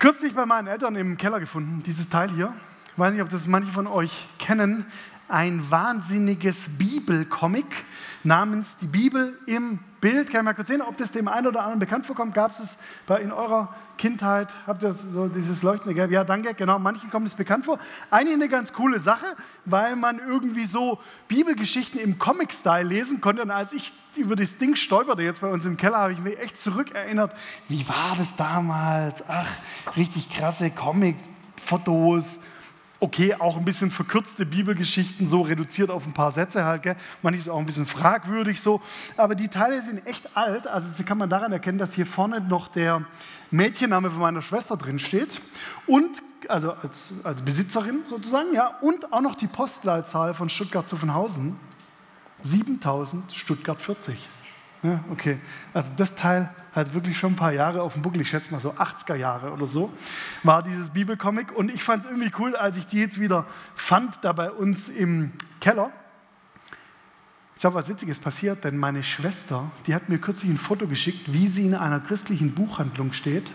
Kürzlich 0.00 0.32
bei 0.32 0.46
meinen 0.46 0.66
Eltern 0.66 0.96
im 0.96 1.18
Keller 1.18 1.40
gefunden, 1.40 1.82
dieses 1.84 2.08
Teil 2.08 2.30
hier. 2.30 2.54
Ich 2.94 2.98
weiß 2.98 3.12
nicht, 3.12 3.20
ob 3.20 3.28
das 3.28 3.46
manche 3.46 3.70
von 3.70 3.86
euch 3.86 4.10
kennen. 4.38 4.86
Ein 5.30 5.70
wahnsinniges 5.70 6.68
Bibelcomic 6.76 7.84
namens 8.24 8.76
Die 8.78 8.88
Bibel 8.88 9.38
im 9.46 9.78
Bild. 10.00 10.28
Kann 10.28 10.40
ich 10.40 10.44
mal 10.44 10.54
kurz 10.54 10.66
sehen, 10.66 10.82
ob 10.82 10.96
das 10.96 11.12
dem 11.12 11.28
einen 11.28 11.46
oder 11.46 11.60
anderen 11.60 11.78
bekannt 11.78 12.04
vorkommt? 12.04 12.34
Gab 12.34 12.50
es 12.50 12.58
es 12.58 12.76
in 13.22 13.30
eurer 13.30 13.72
Kindheit? 13.96 14.52
Habt 14.66 14.82
ihr 14.82 14.92
so 14.92 15.28
dieses 15.28 15.62
leuchtende 15.62 15.94
Gelb? 15.94 16.10
Ja, 16.10 16.24
danke, 16.24 16.52
genau. 16.54 16.80
Manchen 16.80 17.10
kommt 17.10 17.28
es 17.28 17.36
bekannt 17.36 17.64
vor. 17.64 17.78
Eigentlich 18.10 18.34
eine 18.34 18.48
ganz 18.48 18.72
coole 18.72 18.98
Sache, 18.98 19.36
weil 19.66 19.94
man 19.94 20.18
irgendwie 20.18 20.64
so 20.64 20.98
Bibelgeschichten 21.28 22.00
im 22.00 22.18
Comic-Style 22.18 22.88
lesen 22.88 23.20
konnte. 23.20 23.42
Und 23.42 23.52
als 23.52 23.72
ich 23.72 23.92
über 24.16 24.34
das 24.34 24.56
Ding 24.56 24.74
stolperte, 24.74 25.22
jetzt 25.22 25.42
bei 25.42 25.48
uns 25.48 25.64
im 25.64 25.76
Keller, 25.76 25.98
habe 25.98 26.12
ich 26.12 26.18
mich 26.18 26.40
echt 26.40 26.58
zurückerinnert. 26.58 27.32
Wie 27.68 27.88
war 27.88 28.16
das 28.18 28.34
damals? 28.34 29.22
Ach, 29.28 29.48
richtig 29.96 30.28
krasse 30.28 30.72
Comic-Fotos 30.72 32.40
okay, 33.00 33.34
auch 33.34 33.56
ein 33.56 33.64
bisschen 33.64 33.90
verkürzte 33.90 34.46
Bibelgeschichten, 34.46 35.26
so 35.26 35.40
reduziert 35.40 35.90
auf 35.90 36.06
ein 36.06 36.12
paar 36.12 36.32
Sätze 36.32 36.64
halt, 36.64 36.82
gell? 36.82 36.96
manches 37.22 37.48
auch 37.48 37.58
ein 37.58 37.66
bisschen 37.66 37.86
fragwürdig 37.86 38.60
so, 38.60 38.80
aber 39.16 39.34
die 39.34 39.48
Teile 39.48 39.82
sind 39.82 40.06
echt 40.06 40.36
alt, 40.36 40.66
also 40.66 40.88
das 40.88 41.04
kann 41.06 41.18
man 41.18 41.30
daran 41.30 41.52
erkennen, 41.52 41.78
dass 41.78 41.94
hier 41.94 42.06
vorne 42.06 42.40
noch 42.40 42.68
der 42.68 43.04
Mädchenname 43.50 44.10
von 44.10 44.20
meiner 44.20 44.42
Schwester 44.42 44.76
drin 44.76 44.98
steht. 44.98 45.30
Und 45.86 46.22
also 46.48 46.72
als, 46.72 47.12
als 47.24 47.42
Besitzerin 47.42 48.02
sozusagen, 48.06 48.54
ja, 48.54 48.78
und 48.80 49.12
auch 49.12 49.20
noch 49.20 49.34
die 49.34 49.46
Postleitzahl 49.46 50.34
von 50.34 50.48
Stuttgart-Zuffenhausen, 50.48 51.56
7000 52.42 53.32
Stuttgart 53.32 53.80
40. 53.80 54.18
Ja, 54.82 55.04
okay, 55.10 55.38
also 55.74 55.92
das 55.96 56.14
Teil 56.14 56.48
hat 56.72 56.94
wirklich 56.94 57.18
schon 57.18 57.34
ein 57.34 57.36
paar 57.36 57.52
Jahre 57.52 57.82
auf 57.82 57.92
dem 57.92 58.02
Buckel, 58.02 58.22
ich 58.22 58.30
schätze 58.30 58.50
mal 58.50 58.60
so 58.60 58.72
80er 58.72 59.14
Jahre 59.14 59.52
oder 59.52 59.66
so, 59.66 59.92
war 60.42 60.62
dieses 60.62 60.88
Bibelcomic. 60.90 61.52
Und 61.52 61.70
ich 61.70 61.82
fand 61.82 62.04
es 62.04 62.10
irgendwie 62.10 62.32
cool, 62.38 62.56
als 62.56 62.76
ich 62.78 62.86
die 62.86 63.00
jetzt 63.00 63.20
wieder 63.20 63.46
fand, 63.74 64.18
da 64.22 64.32
bei 64.32 64.50
uns 64.50 64.88
im 64.88 65.32
Keller. 65.60 65.90
Jetzt 67.54 67.66
habe 67.66 67.74
was 67.74 67.90
Witziges 67.90 68.18
passiert, 68.18 68.64
denn 68.64 68.78
meine 68.78 69.02
Schwester, 69.02 69.70
die 69.86 69.94
hat 69.94 70.08
mir 70.08 70.18
kürzlich 70.18 70.50
ein 70.50 70.56
Foto 70.56 70.86
geschickt, 70.86 71.30
wie 71.30 71.46
sie 71.46 71.66
in 71.66 71.74
einer 71.74 72.00
christlichen 72.00 72.54
Buchhandlung 72.54 73.12
steht 73.12 73.52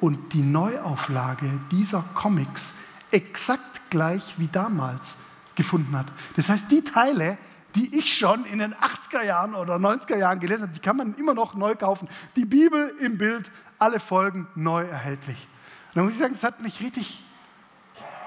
und 0.00 0.32
die 0.32 0.40
Neuauflage 0.40 1.50
dieser 1.70 2.02
Comics 2.14 2.72
exakt 3.10 3.90
gleich 3.90 4.34
wie 4.38 4.48
damals 4.48 5.16
gefunden 5.54 5.96
hat. 5.96 6.06
Das 6.36 6.48
heißt, 6.48 6.70
die 6.70 6.82
Teile, 6.82 7.36
die 7.74 7.98
ich 7.98 8.16
schon 8.16 8.44
in 8.44 8.60
den 8.60 8.74
80er 8.74 9.22
Jahren 9.22 9.54
oder 9.54 9.76
90er 9.76 10.16
Jahren 10.16 10.40
gelesen 10.40 10.62
habe, 10.62 10.72
die 10.72 10.80
kann 10.80 10.96
man 10.96 11.14
immer 11.14 11.34
noch 11.34 11.54
neu 11.54 11.74
kaufen. 11.74 12.08
Die 12.36 12.44
Bibel 12.44 12.94
im 13.00 13.18
Bild, 13.18 13.50
alle 13.78 14.00
Folgen 14.00 14.46
neu 14.54 14.84
erhältlich. 14.84 15.48
Und 15.88 15.96
da 15.96 16.02
muss 16.02 16.12
ich 16.12 16.18
sagen, 16.18 16.34
das 16.34 16.44
hat 16.44 16.60
mich 16.60 16.80
richtig, 16.80 17.22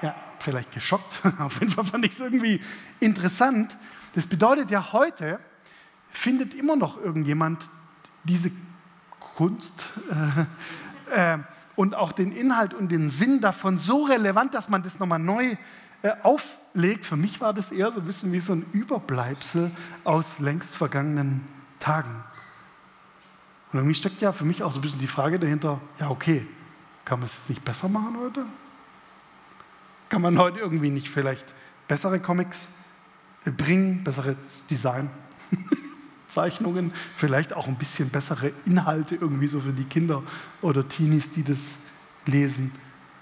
ja, 0.02 0.14
vielleicht 0.38 0.72
geschockt. 0.72 1.22
Auf 1.38 1.60
jeden 1.60 1.72
Fall 1.72 1.84
fand 1.84 2.04
ich 2.04 2.12
es 2.12 2.20
irgendwie 2.20 2.60
interessant. 3.00 3.76
Das 4.14 4.26
bedeutet 4.26 4.70
ja, 4.70 4.92
heute 4.92 5.40
findet 6.10 6.54
immer 6.54 6.76
noch 6.76 7.00
irgendjemand 7.02 7.68
diese 8.24 8.50
Kunst 9.36 9.86
äh, 11.10 11.34
äh, 11.34 11.38
und 11.76 11.94
auch 11.94 12.12
den 12.12 12.32
Inhalt 12.32 12.74
und 12.74 12.90
den 12.90 13.08
Sinn 13.08 13.40
davon 13.40 13.78
so 13.78 14.04
relevant, 14.04 14.52
dass 14.54 14.68
man 14.68 14.82
das 14.82 14.98
nochmal 14.98 15.18
neu 15.18 15.56
äh, 16.02 16.10
auflegt. 16.78 17.06
Für 17.06 17.16
mich 17.16 17.40
war 17.40 17.52
das 17.52 17.72
eher 17.72 17.90
so 17.90 17.98
ein 17.98 18.06
bisschen 18.06 18.32
wie 18.32 18.38
so 18.38 18.52
ein 18.52 18.64
Überbleibsel 18.72 19.72
aus 20.04 20.38
längst 20.38 20.76
vergangenen 20.76 21.44
Tagen. 21.80 22.22
Und 23.72 23.80
irgendwie 23.80 23.96
steckt 23.96 24.22
ja 24.22 24.32
für 24.32 24.44
mich 24.44 24.62
auch 24.62 24.70
so 24.70 24.78
ein 24.78 24.82
bisschen 24.82 25.00
die 25.00 25.08
Frage 25.08 25.40
dahinter, 25.40 25.80
ja 25.98 26.08
okay, 26.08 26.46
kann 27.04 27.18
man 27.18 27.26
es 27.26 27.34
jetzt 27.34 27.48
nicht 27.48 27.64
besser 27.64 27.88
machen 27.88 28.16
heute? 28.20 28.44
Kann 30.08 30.22
man 30.22 30.38
heute 30.38 30.60
irgendwie 30.60 30.90
nicht 30.90 31.08
vielleicht 31.08 31.52
bessere 31.88 32.20
Comics 32.20 32.68
bringen, 33.44 34.04
besseres 34.04 34.64
Design, 34.66 35.10
Zeichnungen, 36.28 36.92
vielleicht 37.16 37.54
auch 37.54 37.66
ein 37.66 37.76
bisschen 37.76 38.08
bessere 38.08 38.52
Inhalte 38.64 39.16
irgendwie 39.16 39.48
so 39.48 39.60
für 39.60 39.72
die 39.72 39.84
Kinder 39.84 40.22
oder 40.62 40.88
Teenies, 40.88 41.30
die 41.30 41.42
das 41.42 41.74
lesen? 42.24 42.70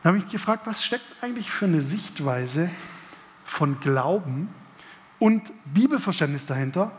Da 0.03 0.11
habe 0.11 0.19
ich 0.19 0.29
gefragt, 0.29 0.67
was 0.67 0.85
steckt 0.85 1.07
eigentlich 1.23 1.51
für 1.51 1.65
eine 1.65 1.81
Sichtweise 1.81 2.71
von 3.47 3.81
Glauben 3.81 4.53
und 5.19 5.53
Bibelverständnis 5.73 6.47
dahinter, 6.47 6.93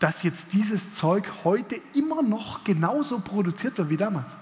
dass 0.00 0.22
jetzt 0.22 0.52
dieses 0.52 0.92
Zeug 0.92 1.30
heute 1.44 1.80
immer 1.94 2.22
noch 2.22 2.64
genauso 2.64 3.20
produziert 3.20 3.78
wird 3.78 3.90
wie 3.90 3.96
damals. 3.96 4.34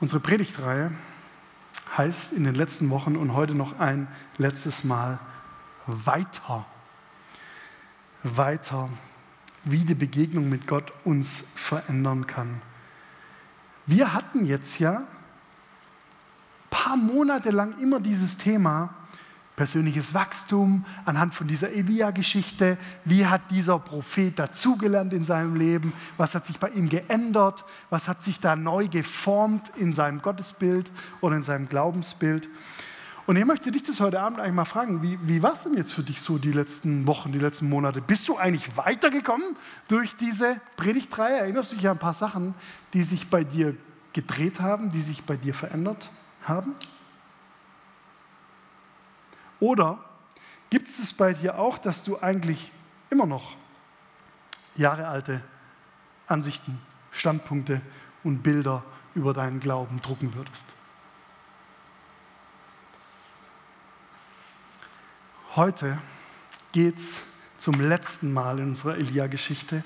Unsere 0.00 0.20
Predigtreihe 0.20 0.90
heißt 1.96 2.32
in 2.32 2.44
den 2.44 2.54
letzten 2.54 2.90
Wochen 2.90 3.16
und 3.16 3.34
heute 3.34 3.54
noch 3.54 3.78
ein 3.78 4.08
letztes 4.36 4.84
Mal 4.84 5.18
weiter. 5.86 6.66
Weiter 8.22 8.88
wie 9.64 9.84
die 9.84 9.94
Begegnung 9.94 10.48
mit 10.48 10.66
Gott 10.66 10.92
uns 11.04 11.44
verändern 11.54 12.26
kann. 12.26 12.60
Wir 13.86 14.12
hatten 14.12 14.46
jetzt 14.46 14.78
ja 14.78 14.98
ein 14.98 15.06
paar 16.70 16.96
Monate 16.96 17.50
lang 17.50 17.78
immer 17.80 18.00
dieses 18.00 18.36
Thema 18.36 18.94
persönliches 19.56 20.14
Wachstum 20.14 20.84
anhand 21.04 21.34
von 21.34 21.46
dieser 21.46 21.70
Elia-Geschichte. 21.70 22.76
Wie 23.04 23.26
hat 23.26 23.50
dieser 23.50 23.78
Prophet 23.78 24.36
dazugelernt 24.36 25.12
in 25.12 25.22
seinem 25.22 25.54
Leben? 25.54 25.92
Was 26.16 26.34
hat 26.34 26.46
sich 26.46 26.58
bei 26.58 26.70
ihm 26.70 26.88
geändert? 26.88 27.64
Was 27.90 28.08
hat 28.08 28.24
sich 28.24 28.40
da 28.40 28.56
neu 28.56 28.88
geformt 28.88 29.70
in 29.76 29.92
seinem 29.92 30.22
Gottesbild 30.22 30.90
oder 31.20 31.36
in 31.36 31.42
seinem 31.42 31.68
Glaubensbild? 31.68 32.48
Und 33.26 33.36
ich 33.36 33.44
möchte 33.46 33.70
dich 33.70 33.82
das 33.82 34.00
heute 34.00 34.20
Abend 34.20 34.38
eigentlich 34.38 34.54
mal 34.54 34.64
fragen, 34.66 35.02
wie, 35.02 35.18
wie 35.22 35.42
war 35.42 35.54
es 35.54 35.62
denn 35.62 35.74
jetzt 35.74 35.92
für 35.92 36.02
dich 36.02 36.20
so 36.20 36.36
die 36.36 36.52
letzten 36.52 37.06
Wochen, 37.06 37.32
die 37.32 37.38
letzten 37.38 37.68
Monate? 37.68 38.02
Bist 38.02 38.28
du 38.28 38.36
eigentlich 38.36 38.76
weitergekommen 38.76 39.56
durch 39.88 40.14
diese 40.16 40.60
Predigtreihe? 40.76 41.38
Erinnerst 41.38 41.72
du 41.72 41.76
dich 41.76 41.86
an 41.86 41.92
ein 41.92 41.98
paar 41.98 42.12
Sachen, 42.12 42.54
die 42.92 43.02
sich 43.02 43.30
bei 43.30 43.42
dir 43.42 43.74
gedreht 44.12 44.60
haben, 44.60 44.90
die 44.90 45.00
sich 45.00 45.24
bei 45.24 45.36
dir 45.36 45.54
verändert 45.54 46.10
haben? 46.42 46.74
Oder 49.58 50.04
gibt 50.68 50.90
es 50.90 50.98
es 50.98 51.14
bei 51.14 51.32
dir 51.32 51.58
auch, 51.58 51.78
dass 51.78 52.02
du 52.02 52.18
eigentlich 52.20 52.72
immer 53.08 53.26
noch 53.26 53.56
jahrealte 54.76 55.40
Ansichten, 56.26 56.78
Standpunkte 57.10 57.80
und 58.22 58.42
Bilder 58.42 58.84
über 59.14 59.32
deinen 59.32 59.60
Glauben 59.60 60.02
drucken 60.02 60.34
würdest? 60.34 60.64
Heute 65.56 65.98
geht 66.72 66.96
es 66.96 67.22
zum 67.58 67.80
letzten 67.80 68.32
Mal 68.32 68.58
in 68.58 68.70
unserer 68.70 68.96
Elia-Geschichte 68.96 69.84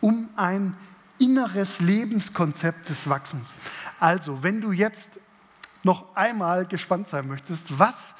um 0.00 0.30
ein 0.34 0.74
inneres 1.18 1.78
Lebenskonzept 1.80 2.88
des 2.88 3.06
Wachsens. 3.06 3.54
Also, 3.98 4.42
wenn 4.42 4.62
du 4.62 4.72
jetzt 4.72 5.20
noch 5.82 6.16
einmal 6.16 6.64
gespannt 6.64 7.08
sein 7.08 7.28
möchtest, 7.28 7.78
was 7.78 8.14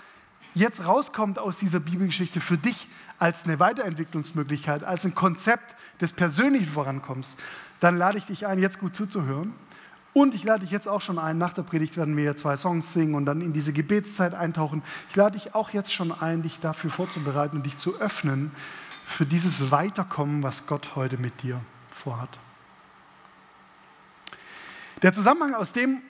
jetzt 0.54 0.84
rauskommt 0.84 1.38
aus 1.38 1.56
dieser 1.56 1.80
Bibelgeschichte 1.80 2.42
für 2.42 2.58
dich 2.58 2.86
als 3.18 3.44
eine 3.44 3.58
Weiterentwicklungsmöglichkeit, 3.58 4.84
als 4.84 5.06
ein 5.06 5.14
Konzept 5.14 5.74
des 6.02 6.12
persönlichen 6.12 6.68
Vorankommens, 6.68 7.34
dann 7.80 7.96
lade 7.96 8.18
ich 8.18 8.26
dich 8.26 8.46
ein, 8.46 8.58
jetzt 8.58 8.78
gut 8.78 8.94
zuzuhören 8.94 9.54
und 10.12 10.34
ich 10.34 10.42
lade 10.42 10.60
dich 10.60 10.70
jetzt 10.70 10.88
auch 10.88 11.00
schon 11.00 11.18
ein, 11.18 11.38
nach 11.38 11.52
der 11.52 11.62
Predigt 11.62 11.96
werden 11.96 12.16
wir 12.16 12.36
zwei 12.36 12.56
Songs 12.56 12.92
singen 12.92 13.14
und 13.14 13.26
dann 13.26 13.40
in 13.40 13.52
diese 13.52 13.72
Gebetszeit 13.72 14.34
eintauchen. 14.34 14.82
Ich 15.08 15.16
lade 15.16 15.38
dich 15.38 15.54
auch 15.54 15.70
jetzt 15.70 15.92
schon 15.92 16.10
ein, 16.10 16.42
dich 16.42 16.58
dafür 16.58 16.90
vorzubereiten 16.90 17.56
und 17.56 17.64
dich 17.64 17.78
zu 17.78 17.96
öffnen 17.96 18.50
für 19.04 19.26
dieses 19.26 19.70
Weiterkommen, 19.70 20.42
was 20.42 20.66
Gott 20.66 20.96
heute 20.96 21.16
mit 21.16 21.42
dir 21.42 21.60
vorhat. 21.90 22.38
Der 25.02 25.12
Zusammenhang, 25.12 25.54
aus 25.54 25.72
dem 25.72 26.02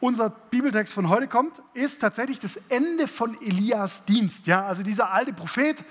unser 0.00 0.30
Bibeltext 0.30 0.92
von 0.92 1.08
heute 1.08 1.28
kommt, 1.28 1.60
ist 1.74 2.00
tatsächlich 2.00 2.38
das 2.38 2.56
Ende 2.68 3.08
von 3.08 3.40
Elias 3.42 4.04
Dienst. 4.04 4.46
Ja, 4.46 4.64
also 4.64 4.82
dieser 4.82 5.12
alte 5.12 5.32
Prophet, 5.32 5.84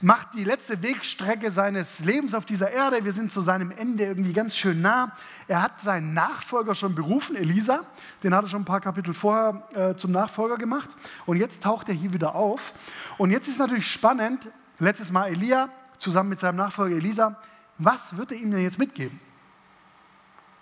macht 0.00 0.34
die 0.34 0.44
letzte 0.44 0.82
Wegstrecke 0.82 1.50
seines 1.50 2.00
Lebens 2.00 2.34
auf 2.34 2.44
dieser 2.44 2.70
Erde. 2.70 3.04
Wir 3.04 3.12
sind 3.12 3.32
zu 3.32 3.40
seinem 3.40 3.70
Ende 3.70 4.04
irgendwie 4.04 4.32
ganz 4.32 4.56
schön 4.56 4.80
nah. 4.80 5.12
Er 5.48 5.62
hat 5.62 5.80
seinen 5.80 6.14
Nachfolger 6.14 6.74
schon 6.74 6.94
berufen, 6.94 7.36
Elisa. 7.36 7.80
Den 8.22 8.34
hat 8.34 8.44
er 8.44 8.48
schon 8.48 8.62
ein 8.62 8.66
paar 8.66 8.80
Kapitel 8.80 9.14
vorher 9.14 9.62
äh, 9.74 9.96
zum 9.96 10.12
Nachfolger 10.12 10.56
gemacht. 10.56 10.90
Und 11.24 11.38
jetzt 11.38 11.62
taucht 11.62 11.88
er 11.88 11.94
hier 11.94 12.12
wieder 12.12 12.34
auf. 12.34 12.72
Und 13.18 13.30
jetzt 13.30 13.48
ist 13.48 13.58
natürlich 13.58 13.90
spannend, 13.90 14.48
letztes 14.78 15.10
Mal 15.10 15.28
Elia 15.28 15.68
zusammen 15.98 16.30
mit 16.30 16.40
seinem 16.40 16.56
Nachfolger 16.56 16.96
Elisa, 16.96 17.40
was 17.78 18.16
wird 18.16 18.32
er 18.32 18.38
ihm 18.38 18.50
denn 18.50 18.62
jetzt 18.62 18.78
mitgeben? 18.78 19.20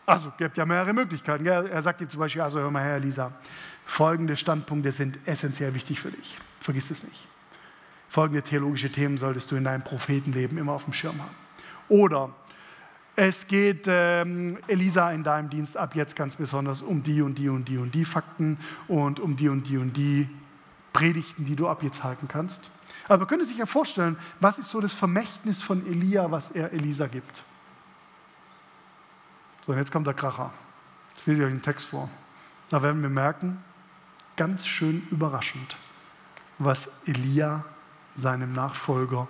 Also, 0.06 0.28
es 0.28 0.36
gibt 0.36 0.56
ja 0.56 0.66
mehrere 0.66 0.92
Möglichkeiten. 0.92 1.46
Er 1.46 1.82
sagt 1.82 2.00
ihm 2.00 2.10
zum 2.10 2.20
Beispiel, 2.20 2.42
also 2.42 2.60
hör 2.60 2.70
mal 2.70 2.82
her, 2.82 2.96
Elisa, 2.96 3.32
folgende 3.86 4.36
Standpunkte 4.36 4.92
sind 4.92 5.18
essentiell 5.26 5.74
wichtig 5.74 6.00
für 6.00 6.10
dich. 6.10 6.36
Vergiss 6.60 6.90
es 6.90 7.02
nicht. 7.02 7.26
Folgende 8.14 8.42
theologische 8.42 8.92
Themen 8.92 9.18
solltest 9.18 9.50
du 9.50 9.56
in 9.56 9.64
deinem 9.64 9.82
Prophetenleben 9.82 10.56
immer 10.56 10.70
auf 10.70 10.84
dem 10.84 10.92
Schirm 10.92 11.20
haben. 11.20 11.34
Oder 11.88 12.30
es 13.16 13.48
geht, 13.48 13.86
ähm, 13.88 14.56
Elisa, 14.68 15.10
in 15.10 15.24
deinem 15.24 15.50
Dienst 15.50 15.76
ab 15.76 15.96
jetzt 15.96 16.14
ganz 16.14 16.36
besonders 16.36 16.80
um 16.80 17.02
die 17.02 17.22
und 17.22 17.38
die 17.38 17.48
und 17.48 17.64
die 17.64 17.76
und 17.76 17.92
die 17.92 18.04
Fakten 18.04 18.56
und 18.86 19.18
um 19.18 19.34
die 19.34 19.48
und 19.48 19.66
die 19.66 19.78
und 19.78 19.96
die 19.96 20.28
Predigten, 20.92 21.44
die 21.44 21.56
du 21.56 21.66
ab 21.66 21.82
jetzt 21.82 22.04
halten 22.04 22.28
kannst. 22.28 22.70
Aber 23.08 23.18
man 23.18 23.26
könnte 23.26 23.46
sich 23.46 23.56
ja 23.56 23.66
vorstellen, 23.66 24.16
was 24.38 24.60
ist 24.60 24.70
so 24.70 24.80
das 24.80 24.92
Vermächtnis 24.92 25.60
von 25.60 25.84
Elia, 25.84 26.30
was 26.30 26.52
er 26.52 26.72
Elisa 26.72 27.08
gibt. 27.08 27.42
So, 29.62 29.72
und 29.72 29.78
jetzt 29.78 29.90
kommt 29.90 30.06
der 30.06 30.14
Kracher. 30.14 30.52
Jetzt 31.16 31.26
lese 31.26 31.40
ich 31.40 31.46
euch 31.46 31.52
einen 31.52 31.62
Text 31.62 31.88
vor. 31.88 32.08
Da 32.70 32.80
werden 32.80 33.02
wir 33.02 33.08
merken, 33.08 33.64
ganz 34.36 34.64
schön 34.68 35.04
überraschend, 35.10 35.76
was 36.60 36.88
Elia 37.06 37.64
seinem 38.14 38.52
Nachfolger 38.52 39.28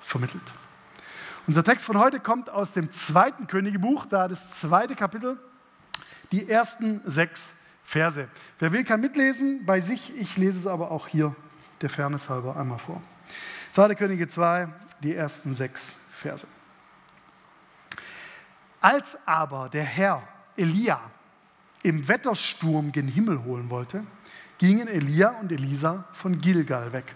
vermittelt. 0.00 0.42
Unser 1.46 1.62
Text 1.62 1.84
von 1.84 1.98
heute 1.98 2.20
kommt 2.20 2.48
aus 2.48 2.72
dem 2.72 2.90
zweiten 2.90 3.46
Königebuch, 3.46 4.06
da 4.06 4.28
das 4.28 4.58
zweite 4.60 4.94
Kapitel, 4.94 5.38
die 6.32 6.48
ersten 6.48 7.02
sechs 7.04 7.54
Verse. 7.84 8.28
Wer 8.58 8.72
will, 8.72 8.84
kann 8.84 9.00
mitlesen 9.00 9.66
bei 9.66 9.80
sich. 9.80 10.16
Ich 10.16 10.38
lese 10.38 10.58
es 10.60 10.66
aber 10.66 10.90
auch 10.90 11.06
hier 11.06 11.34
der 11.82 11.90
Fairness 11.90 12.30
halber 12.30 12.56
einmal 12.56 12.78
vor. 12.78 13.02
2. 13.74 13.94
Könige 13.94 14.26
2, 14.26 14.68
die 15.02 15.14
ersten 15.14 15.52
sechs 15.52 15.96
Verse. 16.10 16.46
Als 18.80 19.18
aber 19.26 19.68
der 19.68 19.84
Herr 19.84 20.22
Elia 20.56 21.00
im 21.82 22.08
Wettersturm 22.08 22.92
gen 22.92 23.08
Himmel 23.08 23.44
holen 23.44 23.68
wollte, 23.68 24.06
gingen 24.58 24.88
Elia 24.88 25.30
und 25.40 25.52
Elisa 25.52 26.04
von 26.12 26.38
Gilgal 26.38 26.92
weg. 26.92 27.14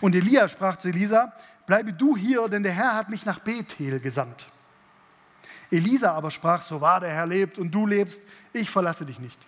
Und 0.00 0.14
Elia 0.14 0.48
sprach 0.48 0.76
zu 0.78 0.88
Elisa, 0.88 1.32
bleibe 1.66 1.92
du 1.92 2.16
hier, 2.16 2.48
denn 2.48 2.62
der 2.62 2.72
Herr 2.72 2.94
hat 2.94 3.10
mich 3.10 3.24
nach 3.24 3.40
Bethel 3.40 4.00
gesandt. 4.00 4.46
Elisa 5.70 6.12
aber 6.12 6.30
sprach, 6.30 6.62
so 6.62 6.80
wahr 6.80 7.00
der 7.00 7.10
Herr 7.10 7.26
lebt 7.26 7.58
und 7.58 7.70
du 7.70 7.86
lebst, 7.86 8.20
ich 8.52 8.70
verlasse 8.70 9.06
dich 9.06 9.20
nicht. 9.20 9.38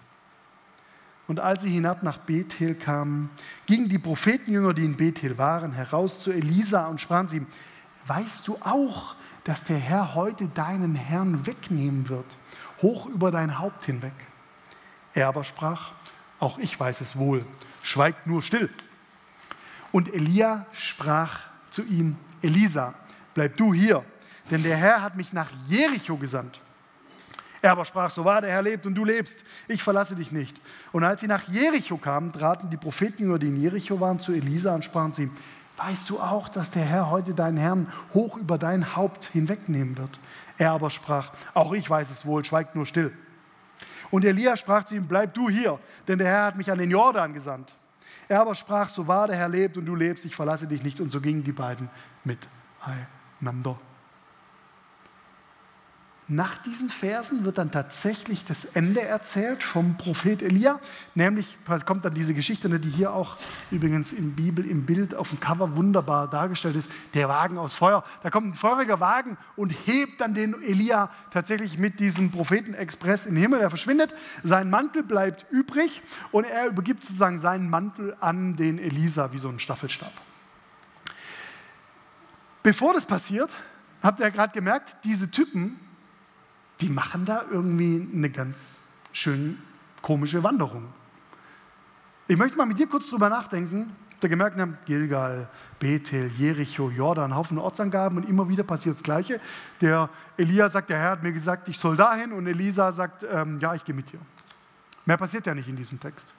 Und 1.27 1.41
als 1.41 1.63
sie 1.63 1.71
hinab 1.71 2.03
nach 2.03 2.19
Bethel 2.19 2.75
kamen, 2.75 3.31
gingen 3.67 3.89
die 3.89 3.99
Prophetenjünger, 3.99 4.75
die 4.75 4.85
in 4.85 4.97
Bethel 4.97 5.39
waren, 5.39 5.73
heraus 5.73 6.21
zu 6.21 6.31
Elisa 6.31 6.87
und 6.87 7.01
sprachen 7.01 7.29
sie, 7.29 7.47
weißt 8.07 8.47
du 8.49 8.57
auch, 8.61 9.15
dass 9.45 9.65
der 9.65 9.79
Herr 9.79 10.15
heute 10.15 10.49
deinen 10.49 10.95
Herrn 10.95 11.47
wegnehmen 11.47 12.09
wird, 12.09 12.37
hoch 12.81 13.07
über 13.07 13.31
dein 13.31 13.59
Haupt 13.59 13.85
hinweg? 13.85 14.13
Er 15.15 15.29
aber 15.29 15.45
sprach, 15.45 15.93
auch 16.39 16.59
ich 16.59 16.79
weiß 16.79 17.01
es 17.01 17.17
wohl, 17.17 17.45
schweigt 17.83 18.27
nur 18.27 18.43
still. 18.43 18.71
Und 19.93 20.13
Elia 20.13 20.67
sprach 20.73 21.41
zu 21.71 21.83
ihm, 21.85 22.17
Elisa, 22.41 22.95
bleib 23.35 23.57
du 23.57 23.73
hier, 23.73 24.05
denn 24.51 24.63
der 24.63 24.77
Herr 24.77 25.03
hat 25.03 25.17
mich 25.17 25.33
nach 25.33 25.51
Jericho 25.67 26.17
gesandt. 26.17 26.59
Er 27.61 27.73
aber 27.73 27.85
sprach, 27.85 28.11
so 28.11 28.25
wahr 28.25 28.41
der 28.41 28.51
Herr 28.51 28.63
lebt 28.63 28.87
und 28.87 28.95
du 28.97 29.05
lebst, 29.05 29.45
ich 29.69 29.83
verlasse 29.83 30.17
dich 30.17 30.33
nicht. 30.33 30.61
Und 30.91 31.05
als 31.05 31.21
sie 31.21 31.29
nach 31.29 31.47
Jericho 31.47 31.97
kamen, 31.97 32.33
traten 32.33 32.71
die 32.71 32.77
Propheten, 32.77 33.39
die 33.39 33.47
in 33.47 33.61
Jericho 33.61 34.01
waren, 34.01 34.19
zu 34.19 34.33
Elisa 34.33 34.75
und 34.75 34.85
sprachen 34.85 35.13
zu 35.13 35.23
ihm, 35.23 35.31
weißt 35.77 36.11
du 36.11 36.19
auch, 36.19 36.49
dass 36.49 36.73
der 36.73 36.85
Herr 36.85 37.11
heute 37.11 37.35
deinen 37.35 37.59
Herrn 37.59 37.93
hoch 38.15 38.37
über 38.37 38.59
dein 38.59 38.97
Haupt 38.97 39.27
hinwegnehmen 39.27 39.97
wird? 39.97 40.19
Er 40.59 40.73
aber 40.73 40.91
sprach, 40.91 41.31
auch 41.55 41.73
ich 41.73 41.89
weiß 41.89 42.11
es 42.11 42.27
wohl, 42.27 42.45
schweigt 42.45 42.75
nur 42.75 42.85
still. 42.85 43.13
Und 44.11 44.25
Elia 44.25 44.57
sprach 44.57 44.85
zu 44.85 44.97
ihm, 44.97 45.07
bleib 45.07 45.33
du 45.35 45.49
hier, 45.49 45.79
denn 46.09 46.19
der 46.19 46.29
Herr 46.29 46.45
hat 46.47 46.57
mich 46.57 46.71
an 46.71 46.79
den 46.79 46.91
Jordan 46.91 47.33
gesandt. 47.33 47.75
Er 48.33 48.41
aber 48.41 48.55
sprach, 48.55 48.89
so 48.89 49.07
wahr 49.07 49.27
der 49.27 49.37
Herr 49.37 49.51
lebt 49.51 49.77
und 49.77 49.85
du 49.85 49.95
lebst, 49.95 50.25
ich 50.25 50.35
verlasse 50.35 50.67
dich 50.67 50.83
nicht. 50.83 51.03
Und 51.03 51.13
so 51.13 51.21
gingen 51.21 51.45
die 51.45 51.53
beiden 51.53 51.91
miteinander. 52.25 53.79
Nach 56.29 56.57
diesen 56.59 56.89
Versen 56.89 57.45
wird 57.45 57.59
dann 57.59 57.73
tatsächlich 57.73 58.45
das 58.45 58.65
Ende 58.65 59.03
erzählt 59.03 59.65
vom 59.65 59.99
Prophet 59.99 60.41
Elia. 60.41 60.79
Nämlich 61.17 61.59
kommt 61.85 62.05
dann 62.05 62.15
diese 62.15 62.33
Geschichte, 62.33 62.69
ne, 62.69 62.79
die 62.79 62.91
hier 62.91 63.13
auch 63.13 63.37
übrigens 63.73 64.13
in 64.13 64.37
Bibel 64.37 64.65
im 64.65 64.87
Bild 64.87 65.17
auf 65.17 65.31
dem 65.31 65.41
Cover 65.41 65.75
wunderbar 65.77 66.31
dargestellt 66.31 66.77
ist, 66.77 66.89
der 67.15 67.29
Wagen 67.29 67.59
aus 67.59 67.75
Feuer. 67.75 68.05
Da 68.23 68.31
kommt 68.31 68.47
ein 68.47 68.55
feuriger 68.55 69.01
Wagen 69.01 69.37
und 69.57 69.71
hebt 69.71 70.21
dann 70.21 70.33
den 70.33 70.63
Elia 70.63 71.11
tatsächlich 71.33 71.77
mit 71.77 71.99
diesem 71.99 72.31
Prophetenexpress 72.31 73.27
in 73.27 73.35
den 73.35 73.43
Himmel. 73.43 73.61
Er 73.61 73.69
verschwindet, 73.71 74.15
sein 74.45 74.71
Mantel 74.71 75.03
bleibt 75.03 75.45
übrig 75.51 76.03
und 76.31 76.45
er 76.45 76.69
übergibt 76.69 77.05
sozusagen 77.05 77.41
seinen 77.41 77.69
Mantel 77.69 78.17
an 78.21 78.57
den 78.57 78.79
Elisa 78.79 79.33
wie 79.33 79.39
so 79.39 79.49
einen 79.49 79.59
Staffelstab. 79.59 80.13
Bevor 82.63 82.95
das 82.95 83.07
passiert, 83.07 83.51
habt 84.03 84.21
ihr 84.21 84.31
gerade 84.31 84.55
gemerkt, 84.55 84.97
diese 85.05 85.29
Typen, 85.29 85.81
die 86.83 86.89
machen 86.89 87.25
da 87.25 87.45
irgendwie 87.51 88.09
eine 88.13 88.29
ganz 88.29 88.87
schön 89.13 89.59
komische 90.03 90.43
Wanderung. 90.43 90.89
Ich 92.27 92.37
möchte 92.37 92.57
mal 92.57 92.67
mit 92.67 92.79
dir 92.79 92.89
kurz 92.89 93.09
drüber 93.09 93.29
nachdenken. 93.29 93.95
Da 94.19 94.29
gemerkt 94.29 94.59
haben, 94.59 94.79
Gilgal, 94.85 95.49
Bethel, 95.79 96.31
Jericho, 96.37 96.91
Jordan, 96.91 97.35
Haufen 97.35 97.59
Ortsangaben 97.59 98.19
und 98.19 98.29
immer 98.29 98.49
wieder 98.49 98.63
passiert 98.63 98.97
das 98.97 99.03
Gleiche. 99.03 99.41
Der 99.81 100.09
Elia 100.37 100.69
sagt, 100.69 100.91
der 100.91 100.99
Herr 100.99 101.11
hat 101.13 101.23
mir 101.23 101.33
gesagt, 101.33 101.69
ich 101.69 101.79
soll 101.79 101.97
dahin 101.97 102.33
und 102.33 102.47
Elisa 102.47 102.93
sagt, 102.93 103.25
ähm, 103.31 103.59
ja, 103.61 103.75
ich 103.75 103.85
gehe 103.85 103.95
mit 103.95 104.13
dir. 104.13 104.21
Mehr 105.07 105.17
passiert 105.17 105.47
ja 105.47 105.55
nicht 105.55 105.69
in 105.69 105.77
diesem 105.77 105.99
Text. 105.99 106.33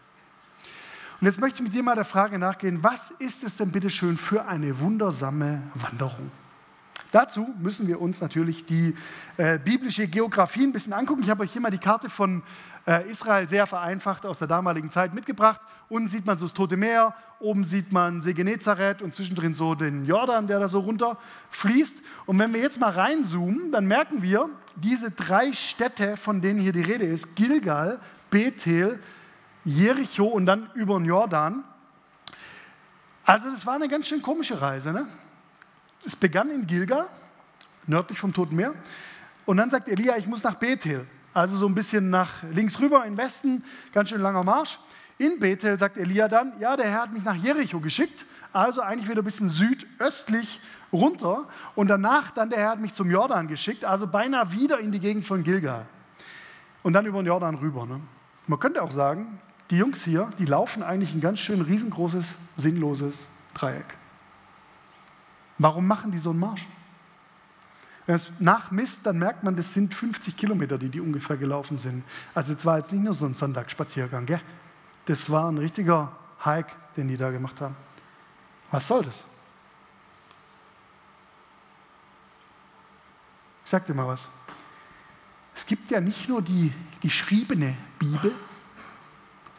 Und 1.20 1.28
jetzt 1.28 1.40
möchte 1.40 1.58
ich 1.58 1.64
mit 1.64 1.74
dir 1.74 1.84
mal 1.84 1.96
der 1.96 2.06
Frage 2.06 2.38
nachgehen, 2.38 2.84
was 2.84 3.12
ist 3.20 3.44
es 3.44 3.58
denn 3.58 3.72
bitte 3.72 3.90
schön 3.90 4.18
für 4.18 4.46
eine 4.46 4.80
wundersame 4.80 5.62
Wanderung? 5.74 6.32
Dazu 7.14 7.48
müssen 7.60 7.88
wir 7.88 8.02
uns 8.02 8.22
natürlich 8.22 8.66
die 8.66 8.96
äh, 9.38 9.60
biblische 9.60 10.08
Geografie 10.08 10.64
ein 10.64 10.72
bisschen 10.72 10.94
angucken. 10.94 11.22
Ich 11.22 11.30
habe 11.30 11.44
euch 11.44 11.52
hier 11.52 11.62
mal 11.62 11.70
die 11.70 11.78
Karte 11.78 12.10
von 12.10 12.42
äh, 12.88 13.08
Israel 13.08 13.48
sehr 13.48 13.68
vereinfacht 13.68 14.26
aus 14.26 14.40
der 14.40 14.48
damaligen 14.48 14.90
Zeit 14.90 15.14
mitgebracht. 15.14 15.62
Unten 15.90 16.10
sieht 16.10 16.26
man 16.26 16.40
so 16.40 16.46
das 16.46 16.56
Tote 16.56 16.76
Meer, 16.76 17.14
oben 17.40 17.66
sieht 17.66 17.92
man 17.92 18.22
See 18.22 18.34
Genezareth 18.34 19.04
und 19.04 19.14
zwischendrin 19.14 19.54
so 19.54 19.76
den 19.76 20.08
Jordan, 20.08 20.48
der 20.48 20.60
da 20.60 20.68
so 20.68 20.80
runter 20.80 21.20
fließt. 21.52 22.02
Und 22.26 22.40
wenn 22.40 22.52
wir 22.52 22.62
jetzt 22.62 22.80
mal 22.80 22.90
reinzoomen, 22.90 23.72
dann 23.72 23.86
merken 23.86 24.24
wir, 24.24 24.50
diese 24.76 25.12
drei 25.12 25.54
Städte, 25.54 26.18
von 26.18 26.42
denen 26.42 26.60
hier 26.60 26.74
die 26.74 26.82
Rede 26.82 27.06
ist, 27.06 27.36
Gilgal, 27.36 28.00
Bethel, 28.32 29.00
Jericho 29.66 30.26
und 30.26 30.48
dann 30.48 30.68
über 30.74 30.98
den 30.98 31.06
Jordan. 31.06 31.64
Also 33.24 33.52
das 33.52 33.68
war 33.68 33.76
eine 33.76 33.88
ganz 33.88 34.08
schön 34.08 34.24
komische 34.24 34.60
Reise. 34.60 34.92
Ne? 34.92 35.08
Es 36.06 36.16
begann 36.16 36.50
in 36.52 36.68
Gilgal, 36.68 37.08
nördlich 37.88 38.20
vom 38.20 38.34
Toten 38.34 38.56
Meer. 38.56 38.74
Und 39.46 39.58
dann 39.58 39.70
sagt 39.70 39.88
Elia, 39.88 40.18
ich 40.18 40.28
muss 40.28 40.44
nach 40.44 40.56
Bethel. 40.56 41.06
Also 41.34 41.58
so 41.58 41.66
ein 41.68 41.74
bisschen 41.74 42.10
nach 42.10 42.44
links 42.52 42.80
rüber, 42.80 43.06
im 43.06 43.18
Westen, 43.18 43.64
ganz 43.94 44.10
schön 44.10 44.22
langer 44.22 44.44
Marsch. 44.44 44.80
In 45.18 45.40
Bethel 45.40 45.78
sagt 45.80 45.98
Elia 45.98 46.28
dann, 46.28 46.54
ja, 46.60 46.76
der 46.76 46.90
Herr 46.90 47.02
hat 47.04 47.14
mich 47.14 47.24
nach 47.24 47.36
Jericho 47.36 47.80
geschickt, 47.80 48.26
also 48.52 48.82
eigentlich 48.82 49.10
wieder 49.10 49.22
ein 49.22 49.26
bisschen 49.26 49.50
südöstlich 49.50 50.60
runter. 50.92 51.46
Und 51.76 51.88
danach 51.88 52.32
dann, 52.32 52.50
der 52.50 52.60
Herr 52.60 52.70
hat 52.70 52.80
mich 52.80 52.94
zum 52.94 53.10
Jordan 53.10 53.48
geschickt, 53.48 53.86
also 53.86 54.08
beinahe 54.08 54.52
wieder 54.52 54.80
in 54.80 54.92
die 54.92 55.00
Gegend 55.00 55.26
von 55.26 55.44
Gilgal. 55.44 55.86
Und 56.84 56.94
dann 56.94 57.06
über 57.06 57.22
den 57.22 57.28
Jordan 57.28 57.56
rüber. 57.56 57.86
Ne? 57.86 58.02
Man 58.48 58.60
könnte 58.60 58.82
auch 58.82 58.92
sagen, 58.92 59.40
die 59.70 59.78
Jungs 59.78 60.04
hier, 60.04 60.30
die 60.38 60.46
laufen 60.46 60.84
eigentlich 60.84 61.14
ein 61.14 61.22
ganz 61.22 61.40
schön 61.40 61.62
riesengroßes, 61.62 62.36
sinnloses 62.58 63.26
Dreieck. 63.54 63.98
Warum 65.58 65.88
machen 65.88 66.12
die 66.12 66.20
so 66.20 66.32
einen 66.32 66.40
Marsch? 66.40 66.66
Wenn 68.06 68.16
es 68.16 68.32
nachmisst, 68.40 69.00
dann 69.04 69.18
merkt 69.18 69.44
man, 69.44 69.56
das 69.56 69.74
sind 69.74 69.94
50 69.94 70.36
Kilometer, 70.36 70.78
die 70.78 70.90
die 70.90 71.00
ungefähr 71.00 71.38
gelaufen 71.38 71.78
sind. 71.78 72.04
Also 72.34 72.54
es 72.54 72.66
war 72.66 72.80
jetzt 72.80 72.92
nicht 72.92 73.04
nur 73.04 73.14
so 73.14 73.26
ein 73.26 73.34
Sonntagsspaziergang, 73.34 74.26
gell? 74.26 74.42
das 75.06 75.30
war 75.30 75.50
ein 75.50 75.58
richtiger 75.58 76.12
Hike, 76.44 76.74
den 76.98 77.08
die 77.08 77.18
da 77.18 77.32
gemacht 77.32 77.60
haben. 77.62 77.76
Was 78.72 78.88
soll 78.88 79.04
das? 79.04 79.24
Ich 83.66 83.72
sag 83.72 83.86
dir 83.86 83.94
mal 83.94 84.08
was. 84.08 84.28
Es 85.56 85.66
gibt 85.66 85.92
ja 85.92 86.02
nicht 86.02 86.28
nur 86.28 86.42
die 86.42 86.74
geschriebene 87.00 87.78
Bibel 88.00 88.34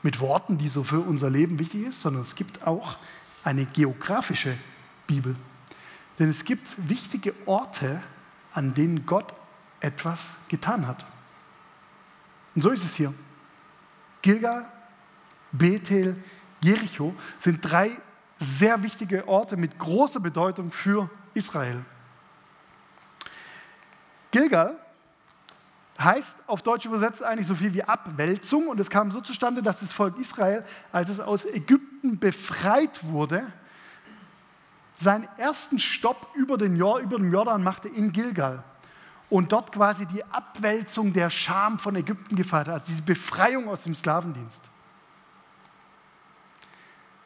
mit 0.03 0.21
Worten, 0.21 0.59
die 0.59 0.69
so 0.69 0.83
für 0.83 1.01
unser 1.01 1.31
Leben 1.31 1.59
wichtig 1.59 1.87
ist, 1.87 2.01
sondern 2.01 2.23
es 2.23 2.35
gibt 2.35 2.67
auch 2.67 2.99
eine 3.43 3.65
geografische 3.65 4.59
Bibel. 5.07 5.37
Denn 6.19 6.31
es 6.31 6.45
gibt 6.45 6.77
wichtige 6.89 7.35
Orte, 7.47 8.03
an 8.53 8.75
denen 8.75 9.05
Gott 9.07 9.35
etwas 9.81 10.31
getan 10.49 10.87
hat. 10.87 11.05
Und 12.55 12.63
so 12.63 12.71
ist 12.71 12.85
es 12.85 12.95
hier. 12.95 13.13
Gilgal, 14.23 14.65
Bethel, 15.53 16.23
Jericho 16.61 17.15
sind 17.39 17.61
drei 17.61 17.91
sehr 18.39 18.83
wichtige 18.83 19.29
Orte 19.29 19.57
mit 19.57 19.79
großer 19.79 20.21
Bedeutung 20.21 20.71
für 20.71 21.11
Israel. 21.35 21.85
Gilgal 24.31 24.79
heißt 25.99 26.37
auf 26.47 26.63
Deutsch 26.63 26.87
übersetzt 26.87 27.23
eigentlich 27.23 27.47
so 27.47 27.55
viel 27.55 27.73
wie 27.73 27.83
Abwälzung 27.83 28.69
und 28.69 28.81
es 28.81 28.91
kam 28.91 29.11
so 29.11 29.21
zustande, 29.21 29.63
dass 29.63 29.81
das 29.81 29.93
Volk 29.93 30.19
Israel, 30.19 30.65
als 30.91 31.11
es 31.11 31.21
aus 31.21 31.45
Ägypten 31.45 32.19
befreit 32.19 33.05
wurde, 33.05 33.53
seinen 34.97 35.29
ersten 35.37 35.79
Stopp 35.79 36.29
über 36.35 36.57
den, 36.57 36.77
über 36.77 37.19
den 37.19 37.33
Jordan 37.33 37.63
machte 37.63 37.89
in 37.89 38.13
Gilgal 38.13 38.63
und 39.31 39.53
dort 39.53 39.73
quasi 39.73 40.07
die 40.07 40.25
Abwälzung 40.25 41.13
der 41.13 41.31
Scham 41.31 41.79
von 41.79 41.97
Ägypten 41.97 42.37
gefeiert 42.37 42.69
hat, 42.69 42.75
also 42.75 42.87
diese 42.89 43.03
Befreiung 43.03 43.69
aus 43.69 43.83
dem 43.83 43.95
Sklavendienst. 43.95 44.63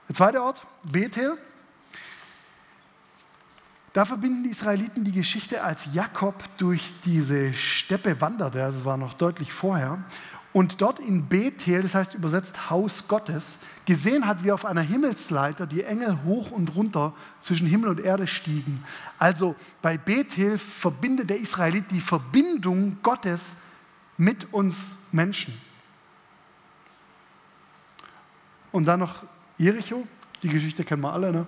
Der 0.08 0.16
zweite 0.16 0.42
Ort, 0.42 0.66
Bethel. 0.90 1.36
Da 3.92 4.04
verbinden 4.04 4.44
die 4.44 4.50
Israeliten 4.50 5.04
die 5.04 5.12
Geschichte, 5.12 5.62
als 5.62 5.86
Jakob 5.92 6.44
durch 6.56 6.94
diese 7.04 7.52
Steppe 7.52 8.20
wanderte, 8.20 8.62
also 8.62 8.80
es 8.80 8.84
war 8.84 8.96
noch 8.96 9.14
deutlich 9.14 9.52
vorher, 9.52 10.02
und 10.52 10.80
dort 10.80 10.98
in 10.98 11.26
Bethel, 11.26 11.82
das 11.82 11.94
heißt 11.94 12.14
übersetzt 12.14 12.70
Haus 12.70 13.06
Gottes, 13.06 13.58
gesehen 13.84 14.26
hat, 14.26 14.44
wie 14.44 14.52
auf 14.52 14.64
einer 14.64 14.80
Himmelsleiter 14.80 15.66
die 15.66 15.84
Engel 15.84 16.24
hoch 16.24 16.50
und 16.50 16.74
runter 16.74 17.12
zwischen 17.42 17.66
Himmel 17.66 17.90
und 17.90 18.00
Erde 18.00 18.26
stiegen. 18.26 18.84
Also 19.18 19.54
bei 19.82 19.98
Bethel 19.98 20.58
verbindet 20.58 21.30
der 21.30 21.38
Israelit 21.38 21.90
die 21.90 22.00
Verbindung 22.00 22.98
Gottes 23.02 23.56
mit 24.16 24.52
uns 24.52 24.96
Menschen. 25.12 25.54
Und 28.72 28.86
dann 28.86 29.00
noch 29.00 29.22
Jericho, 29.58 30.06
die 30.42 30.48
Geschichte 30.48 30.84
kennen 30.84 31.02
wir 31.02 31.12
alle, 31.12 31.32
ne? 31.32 31.46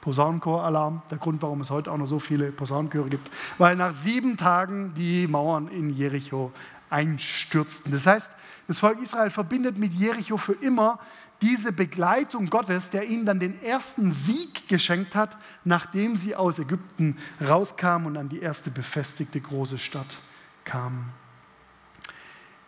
Posaunenchor-Alarm, 0.00 1.02
der 1.10 1.18
Grund, 1.18 1.40
warum 1.42 1.60
es 1.60 1.70
heute 1.70 1.92
auch 1.92 1.96
noch 1.96 2.06
so 2.06 2.18
viele 2.18 2.50
Posaunenchöre 2.50 3.08
gibt, 3.08 3.30
weil 3.56 3.76
nach 3.76 3.92
sieben 3.92 4.36
Tagen 4.36 4.92
die 4.96 5.28
Mauern 5.28 5.68
in 5.68 5.90
Jericho 5.90 6.50
einstürzten. 6.92 7.90
Das 7.90 8.06
heißt, 8.06 8.30
das 8.68 8.78
Volk 8.78 9.00
Israel 9.00 9.30
verbindet 9.30 9.78
mit 9.78 9.92
Jericho 9.92 10.36
für 10.36 10.52
immer 10.52 11.00
diese 11.40 11.72
Begleitung 11.72 12.46
Gottes, 12.46 12.90
der 12.90 13.08
ihnen 13.08 13.26
dann 13.26 13.40
den 13.40 13.60
ersten 13.62 14.12
Sieg 14.12 14.68
geschenkt 14.68 15.16
hat, 15.16 15.36
nachdem 15.64 16.16
sie 16.16 16.36
aus 16.36 16.60
Ägypten 16.60 17.18
rauskamen 17.40 18.06
und 18.06 18.16
an 18.16 18.28
die 18.28 18.38
erste 18.38 18.70
befestigte 18.70 19.40
große 19.40 19.78
Stadt 19.78 20.18
kamen. 20.64 21.12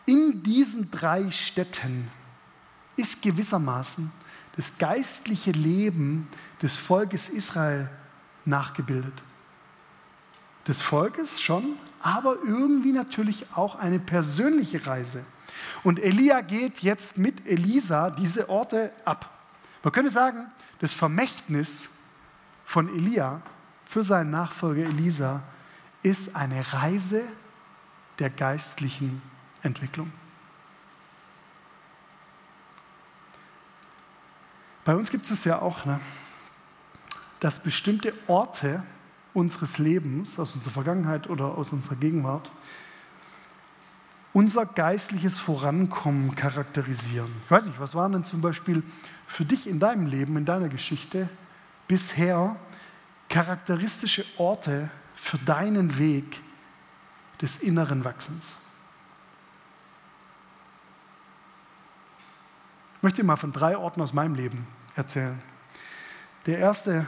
In 0.07 0.43
diesen 0.43 0.91
drei 0.91 1.31
Städten 1.31 2.11
ist 2.97 3.23
gewissermaßen 3.23 4.11
das 4.57 4.77
geistliche 4.79 5.53
Leben 5.53 6.29
des 6.63 6.77
Volkes 6.77 7.29
Israel 7.29 7.89
nachgebildet. 8.45 9.23
Des 10.67 10.81
Volkes 10.81 11.41
schon, 11.41 11.79
aber 12.01 12.37
irgendwie 12.45 12.93
natürlich 12.93 13.47
auch 13.55 13.77
eine 13.77 13.99
persönliche 13.99 14.87
Reise. 14.87 15.25
Und 15.83 15.99
Elia 15.99 16.41
geht 16.41 16.81
jetzt 16.81 17.19
mit 17.19 17.47
Elisa 17.47 18.11
diese 18.11 18.49
Orte 18.49 18.91
ab. 19.05 19.31
Man 19.83 19.93
könnte 19.93 20.11
sagen, 20.11 20.51
das 20.81 20.95
Vermächtnis 20.95 21.89
von 22.65 22.89
Elia 22.89 23.43
für 23.85 24.03
seinen 24.03 24.31
Nachfolger 24.31 24.85
Elisa 24.85 25.43
ist 26.03 26.35
eine 26.35 26.73
Reise 26.73 27.23
der 28.19 28.31
geistlichen 28.31 29.23
Entwicklung. 29.63 30.13
Bei 34.85 34.95
uns 34.95 35.11
gibt 35.11 35.31
es 35.31 35.45
ja 35.45 35.61
auch, 35.61 35.85
ne, 35.87 36.01
dass 37.41 37.59
bestimmte 37.59 38.13
Orte 38.27 38.83
unseres 39.35 39.79
Lebens, 39.79 40.39
aus 40.39 40.55
unserer 40.55 40.73
Vergangenheit 40.73 41.29
oder 41.29 41.59
aus 41.59 41.73
unserer 41.73 41.97
Gegenwart, 41.97 42.51
unser 44.33 44.67
geistliches 44.67 45.39
Vorankommen 45.39 46.35
charakterisieren. 46.35 47.31
Ich 47.45 47.51
weiß 47.51 47.67
nicht, 47.67 47.79
was 47.79 47.95
waren 47.95 48.13
denn 48.13 48.25
zum 48.25 48.41
Beispiel 48.41 48.83
für 49.27 49.45
dich 49.45 49.67
in 49.67 49.79
deinem 49.79 50.07
Leben, 50.07 50.37
in 50.37 50.45
deiner 50.45 50.69
Geschichte 50.69 51.29
bisher 51.87 52.57
charakteristische 53.29 54.25
Orte 54.37 54.91
für 55.15 55.39
deinen 55.39 55.99
Weg 55.99 56.41
des 57.41 57.59
inneren 57.59 58.05
Wachsens? 58.05 58.55
Ich 62.97 63.03
möchte 63.03 63.23
mal 63.23 63.37
von 63.37 63.53
drei 63.53 63.77
Orten 63.77 64.01
aus 64.01 64.13
meinem 64.13 64.35
Leben 64.35 64.67
erzählen. 64.97 65.41
Der 66.47 66.59
erste 66.59 67.07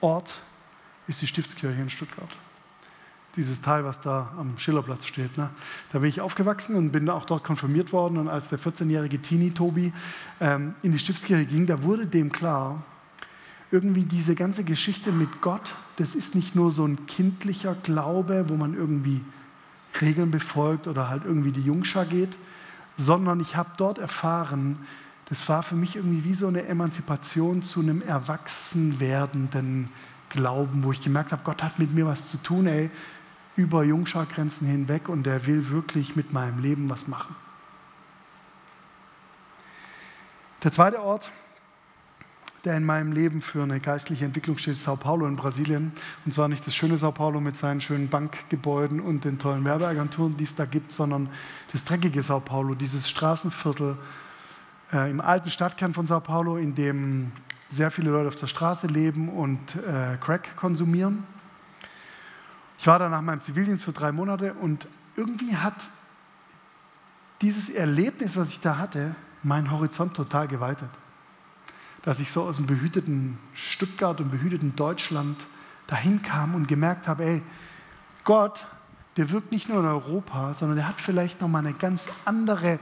Ort 0.00 0.40
ist 1.10 1.20
die 1.20 1.26
Stiftskirche 1.26 1.80
in 1.80 1.90
Stuttgart. 1.90 2.34
Dieses 3.36 3.60
Teil, 3.60 3.84
was 3.84 4.00
da 4.00 4.32
am 4.38 4.58
Schillerplatz 4.58 5.06
steht. 5.06 5.36
Ne? 5.36 5.50
Da 5.92 5.98
bin 5.98 6.08
ich 6.08 6.20
aufgewachsen 6.20 6.74
und 6.74 6.90
bin 6.90 7.08
auch 7.10 7.26
dort 7.26 7.44
konfirmiert 7.44 7.92
worden. 7.92 8.16
Und 8.16 8.28
als 8.28 8.48
der 8.48 8.58
14-jährige 8.58 9.20
Teenie 9.20 9.50
Tobi 9.50 9.92
ähm, 10.40 10.74
in 10.82 10.92
die 10.92 10.98
Stiftskirche 10.98 11.44
ging, 11.44 11.66
da 11.66 11.82
wurde 11.82 12.06
dem 12.06 12.32
klar, 12.32 12.82
irgendwie 13.70 14.04
diese 14.04 14.34
ganze 14.34 14.64
Geschichte 14.64 15.12
mit 15.12 15.40
Gott, 15.42 15.74
das 15.96 16.14
ist 16.14 16.34
nicht 16.34 16.56
nur 16.56 16.70
so 16.70 16.84
ein 16.84 17.06
kindlicher 17.06 17.74
Glaube, 17.74 18.46
wo 18.48 18.56
man 18.56 18.74
irgendwie 18.74 19.20
Regeln 20.00 20.30
befolgt 20.30 20.88
oder 20.88 21.08
halt 21.08 21.24
irgendwie 21.24 21.52
die 21.52 21.62
Jungschar 21.62 22.06
geht, 22.06 22.36
sondern 22.96 23.38
ich 23.40 23.56
habe 23.56 23.70
dort 23.76 23.98
erfahren, 23.98 24.78
das 25.28 25.48
war 25.48 25.62
für 25.62 25.76
mich 25.76 25.94
irgendwie 25.94 26.24
wie 26.24 26.34
so 26.34 26.48
eine 26.48 26.66
Emanzipation 26.66 27.62
zu 27.62 27.80
einem 27.80 28.02
erwachsen 28.02 28.98
werdenden 28.98 29.88
Glauben, 30.30 30.82
wo 30.84 30.92
ich 30.92 31.00
gemerkt 31.00 31.32
habe, 31.32 31.42
Gott 31.44 31.62
hat 31.62 31.78
mit 31.78 31.92
mir 31.92 32.06
was 32.06 32.30
zu 32.30 32.38
tun, 32.38 32.66
ey, 32.66 32.90
über 33.56 33.84
Jungschargrenzen 33.84 34.66
hinweg 34.66 35.08
und 35.08 35.26
er 35.26 35.46
will 35.46 35.68
wirklich 35.68 36.16
mit 36.16 36.32
meinem 36.32 36.60
Leben 36.60 36.88
was 36.88 37.06
machen. 37.06 37.36
Der 40.62 40.72
zweite 40.72 41.00
Ort, 41.02 41.30
der 42.64 42.76
in 42.76 42.84
meinem 42.84 43.12
Leben 43.12 43.40
für 43.40 43.62
eine 43.62 43.80
geistliche 43.80 44.26
Entwicklung 44.26 44.58
steht, 44.58 44.72
ist 44.72 44.82
Sao 44.82 44.96
Paulo 44.96 45.26
in 45.26 45.36
Brasilien. 45.36 45.92
Und 46.26 46.34
zwar 46.34 46.48
nicht 46.48 46.66
das 46.66 46.74
schöne 46.74 46.98
Sao 46.98 47.12
Paulo 47.12 47.40
mit 47.40 47.56
seinen 47.56 47.80
schönen 47.80 48.08
Bankgebäuden 48.08 49.00
und 49.00 49.24
den 49.24 49.38
tollen 49.38 49.64
Werbeagenturen, 49.64 50.36
die 50.36 50.44
es 50.44 50.54
da 50.54 50.66
gibt, 50.66 50.92
sondern 50.92 51.30
das 51.72 51.84
dreckige 51.84 52.22
Sao 52.22 52.40
Paulo, 52.40 52.74
dieses 52.74 53.08
Straßenviertel 53.08 53.96
äh, 54.92 55.10
im 55.10 55.20
alten 55.20 55.48
Stadtkern 55.48 55.94
von 55.94 56.06
Sao 56.06 56.20
Paulo, 56.20 56.58
in 56.58 56.74
dem 56.74 57.32
sehr 57.70 57.90
viele 57.90 58.10
Leute 58.10 58.28
auf 58.28 58.36
der 58.36 58.48
Straße 58.48 58.88
leben 58.88 59.28
und 59.28 59.76
äh, 59.76 60.16
Crack 60.20 60.56
konsumieren. 60.56 61.24
Ich 62.78 62.86
war 62.86 62.98
da 62.98 63.08
nach 63.08 63.22
meinem 63.22 63.40
Zivildienst 63.40 63.84
für 63.84 63.92
drei 63.92 64.10
Monate 64.10 64.54
und 64.54 64.88
irgendwie 65.16 65.56
hat 65.56 65.88
dieses 67.40 67.70
Erlebnis, 67.70 68.36
was 68.36 68.50
ich 68.50 68.60
da 68.60 68.76
hatte, 68.76 69.14
meinen 69.42 69.70
Horizont 69.70 70.14
total 70.14 70.48
geweitet. 70.48 70.90
Dass 72.02 72.18
ich 72.18 72.30
so 72.30 72.42
aus 72.42 72.56
dem 72.56 72.66
behüteten 72.66 73.38
Stuttgart 73.54 74.20
und 74.20 74.30
behüteten 74.30 74.74
Deutschland 74.76 75.46
dahin 75.86 76.22
kam 76.22 76.54
und 76.54 76.68
gemerkt 76.68 77.06
habe, 77.08 77.24
ey, 77.24 77.42
Gott, 78.24 78.64
der 79.16 79.30
wirkt 79.30 79.52
nicht 79.52 79.68
nur 79.68 79.80
in 79.80 79.86
Europa, 79.86 80.54
sondern 80.54 80.76
der 80.76 80.88
hat 80.88 81.00
vielleicht 81.00 81.40
noch 81.40 81.48
mal 81.48 81.58
eine 81.58 81.72
ganz 81.72 82.08
andere 82.24 82.78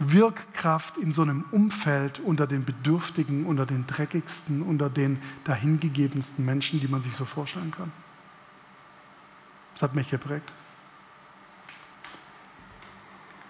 Wirkkraft 0.00 0.96
in 0.96 1.12
so 1.12 1.20
einem 1.20 1.44
Umfeld 1.52 2.20
unter 2.20 2.46
den 2.46 2.64
Bedürftigen, 2.64 3.44
unter 3.44 3.66
den 3.66 3.86
Dreckigsten, 3.86 4.62
unter 4.62 4.88
den 4.88 5.20
dahingegebensten 5.44 6.44
Menschen, 6.44 6.80
die 6.80 6.88
man 6.88 7.02
sich 7.02 7.14
so 7.14 7.26
vorstellen 7.26 7.70
kann. 7.70 7.92
Das 9.74 9.82
hat 9.82 9.94
mich 9.94 10.08
geprägt. 10.08 10.50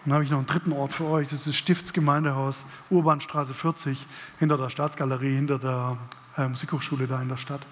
Dann 0.05 0.15
habe 0.15 0.25
ich 0.25 0.31
noch 0.31 0.39
einen 0.39 0.47
dritten 0.47 0.73
Ort 0.73 0.93
für 0.93 1.05
euch, 1.05 1.29
das 1.29 1.41
ist 1.41 1.49
das 1.49 1.57
Stiftsgemeindehaus, 1.57 2.65
Urbanstraße 2.89 3.55
40, 3.55 4.07
hinter 4.39 4.57
der 4.57 4.71
Staatsgalerie, 4.71 5.37
hinter 5.37 5.59
der 5.59 5.99
äh, 6.37 6.49
Musikhochschule 6.49 7.07
da 7.07 7.23
in 7.23 7.29
der 7.29 7.37
Stadt. 7.37 7.67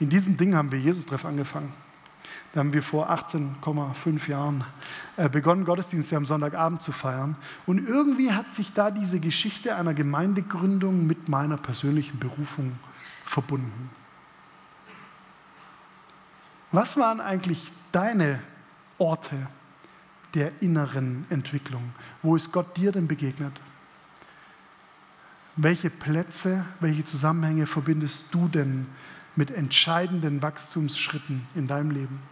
In 0.00 0.08
diesem 0.08 0.36
Ding 0.36 0.54
haben 0.54 0.72
wir 0.72 0.78
Jesus-Treff 0.78 1.24
angefangen. 1.24 1.72
Da 2.52 2.60
haben 2.60 2.74
wir 2.74 2.82
vor 2.82 3.10
18,5 3.10 4.28
Jahren 4.28 4.64
äh, 5.16 5.28
begonnen, 5.28 5.64
Gottesdienste 5.64 6.16
am 6.16 6.26
Sonntagabend 6.26 6.82
zu 6.82 6.92
feiern. 6.92 7.36
Und 7.64 7.88
irgendwie 7.88 8.32
hat 8.32 8.54
sich 8.54 8.74
da 8.74 8.90
diese 8.90 9.20
Geschichte 9.20 9.74
einer 9.74 9.94
Gemeindegründung 9.94 11.06
mit 11.06 11.30
meiner 11.30 11.56
persönlichen 11.56 12.18
Berufung 12.18 12.78
verbunden. 13.24 13.90
Was 16.72 16.96
waren 16.98 17.20
eigentlich 17.20 17.72
deine 17.90 18.40
Orte 18.98 19.48
der 20.34 20.52
inneren 20.60 21.24
Entwicklung? 21.30 21.92
Wo 22.22 22.36
ist 22.36 22.52
Gott 22.52 22.76
dir 22.76 22.92
denn 22.92 23.08
begegnet? 23.08 23.58
Welche 25.56 25.90
Plätze, 25.90 26.66
welche 26.80 27.04
Zusammenhänge 27.04 27.66
verbindest 27.66 28.26
du 28.30 28.48
denn 28.48 28.86
mit 29.36 29.50
entscheidenden 29.50 30.42
Wachstumsschritten 30.42 31.46
in 31.54 31.66
deinem 31.66 31.90
Leben? 31.90 32.31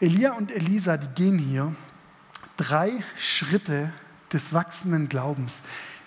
Elia 0.00 0.32
und 0.32 0.50
Elisa, 0.50 0.96
die 0.96 1.08
gehen 1.08 1.38
hier 1.38 1.74
drei 2.56 3.04
Schritte 3.18 3.92
des 4.32 4.52
wachsenden 4.52 5.08
Glaubens. 5.08 5.60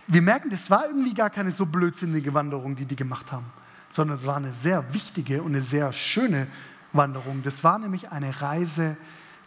Wir 0.08 0.22
merken, 0.22 0.50
das 0.50 0.70
war 0.70 0.88
irgendwie 0.88 1.14
gar 1.14 1.30
keine 1.30 1.52
so 1.52 1.66
blödsinnige 1.66 2.34
Wanderung, 2.34 2.76
die 2.76 2.86
die 2.86 2.96
gemacht 2.96 3.32
haben, 3.32 3.46
sondern 3.90 4.18
es 4.18 4.26
war 4.26 4.38
eine 4.38 4.52
sehr 4.52 4.94
wichtige 4.94 5.44
und 5.44 5.54
eine 5.54 5.62
sehr 5.62 5.94
schöne 5.94 6.48
Wanderung. 6.92 7.44
Das 7.44 7.64
war 7.64 7.78
nämlich 7.78 8.12
eine 8.12 8.42
Reise 8.42 8.98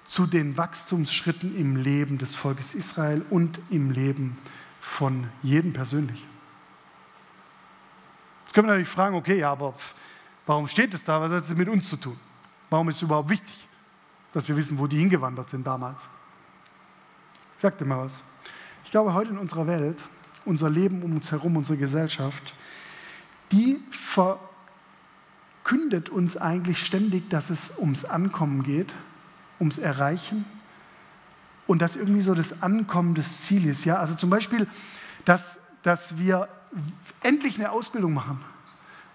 zu 0.05 0.27
den 0.27 0.57
Wachstumsschritten 0.57 1.57
im 1.57 1.77
Leben 1.77 2.19
des 2.19 2.35
Volkes 2.35 2.75
Israel 2.75 3.25
und 3.29 3.59
im 3.71 3.91
Leben 3.91 4.39
von 4.81 5.29
jedem 5.43 5.73
persönlich. 5.73 6.25
Jetzt 8.45 8.55
können 8.55 8.69
wir 8.69 8.73
natürlich 8.73 8.89
fragen, 8.89 9.17
okay, 9.17 9.41
ja, 9.41 9.51
aber 9.51 9.75
warum 10.47 10.69
steht 10.69 10.95
es 10.95 11.03
da? 11.03 11.21
Was 11.21 11.33
hat 11.33 11.49
es 11.49 11.57
mit 11.57 11.69
uns 11.69 11.89
zu 11.89 11.97
tun? 11.97 12.17
Warum 12.71 12.89
ist 12.89 12.97
es 12.97 13.03
überhaupt 13.03 13.29
wichtig, 13.29 13.66
dass 14.37 14.47
wir 14.49 14.57
wissen, 14.59 14.79
wo 14.79 14.87
die 14.87 14.99
hingewandert 14.99 15.49
sind 15.49 15.67
damals? 15.67 16.07
Ich 17.57 17.63
sag 17.63 17.79
dir 17.79 17.87
mal 17.87 18.01
was. 18.05 18.19
Ich 18.85 18.91
glaube, 18.91 19.15
heute 19.15 19.31
in 19.31 19.39
unserer 19.39 19.67
Welt, 19.67 20.05
unser 20.45 20.69
Leben 20.69 21.01
um 21.03 21.15
uns 21.15 21.33
herum, 21.33 21.57
unsere 21.57 21.79
Gesellschaft, 21.79 22.53
die 23.51 23.81
verkündet 25.63 26.11
uns 26.11 26.37
eigentlich 26.37 26.85
ständig, 26.85 27.31
dass 27.31 27.49
es 27.49 27.73
ums 27.79 28.05
Ankommen 28.05 28.63
geht, 28.63 28.95
ums 29.59 29.79
Erreichen 29.79 30.45
und 31.67 31.81
dass 31.81 31.97
irgendwie 31.97 32.21
so 32.21 32.35
das 32.35 32.63
Ankommen 32.63 33.15
das 33.15 33.41
Ziel 33.41 33.65
ist. 33.65 33.87
Ja? 33.87 33.97
Also 33.97 34.17
zum 34.17 34.29
Beispiel, 34.29 34.69
dass, 35.25 35.61
dass 35.83 36.19
wir 36.19 36.51
endlich 37.23 37.59
eine 37.59 37.71
Ausbildung 37.73 38.13
machen 38.13 38.45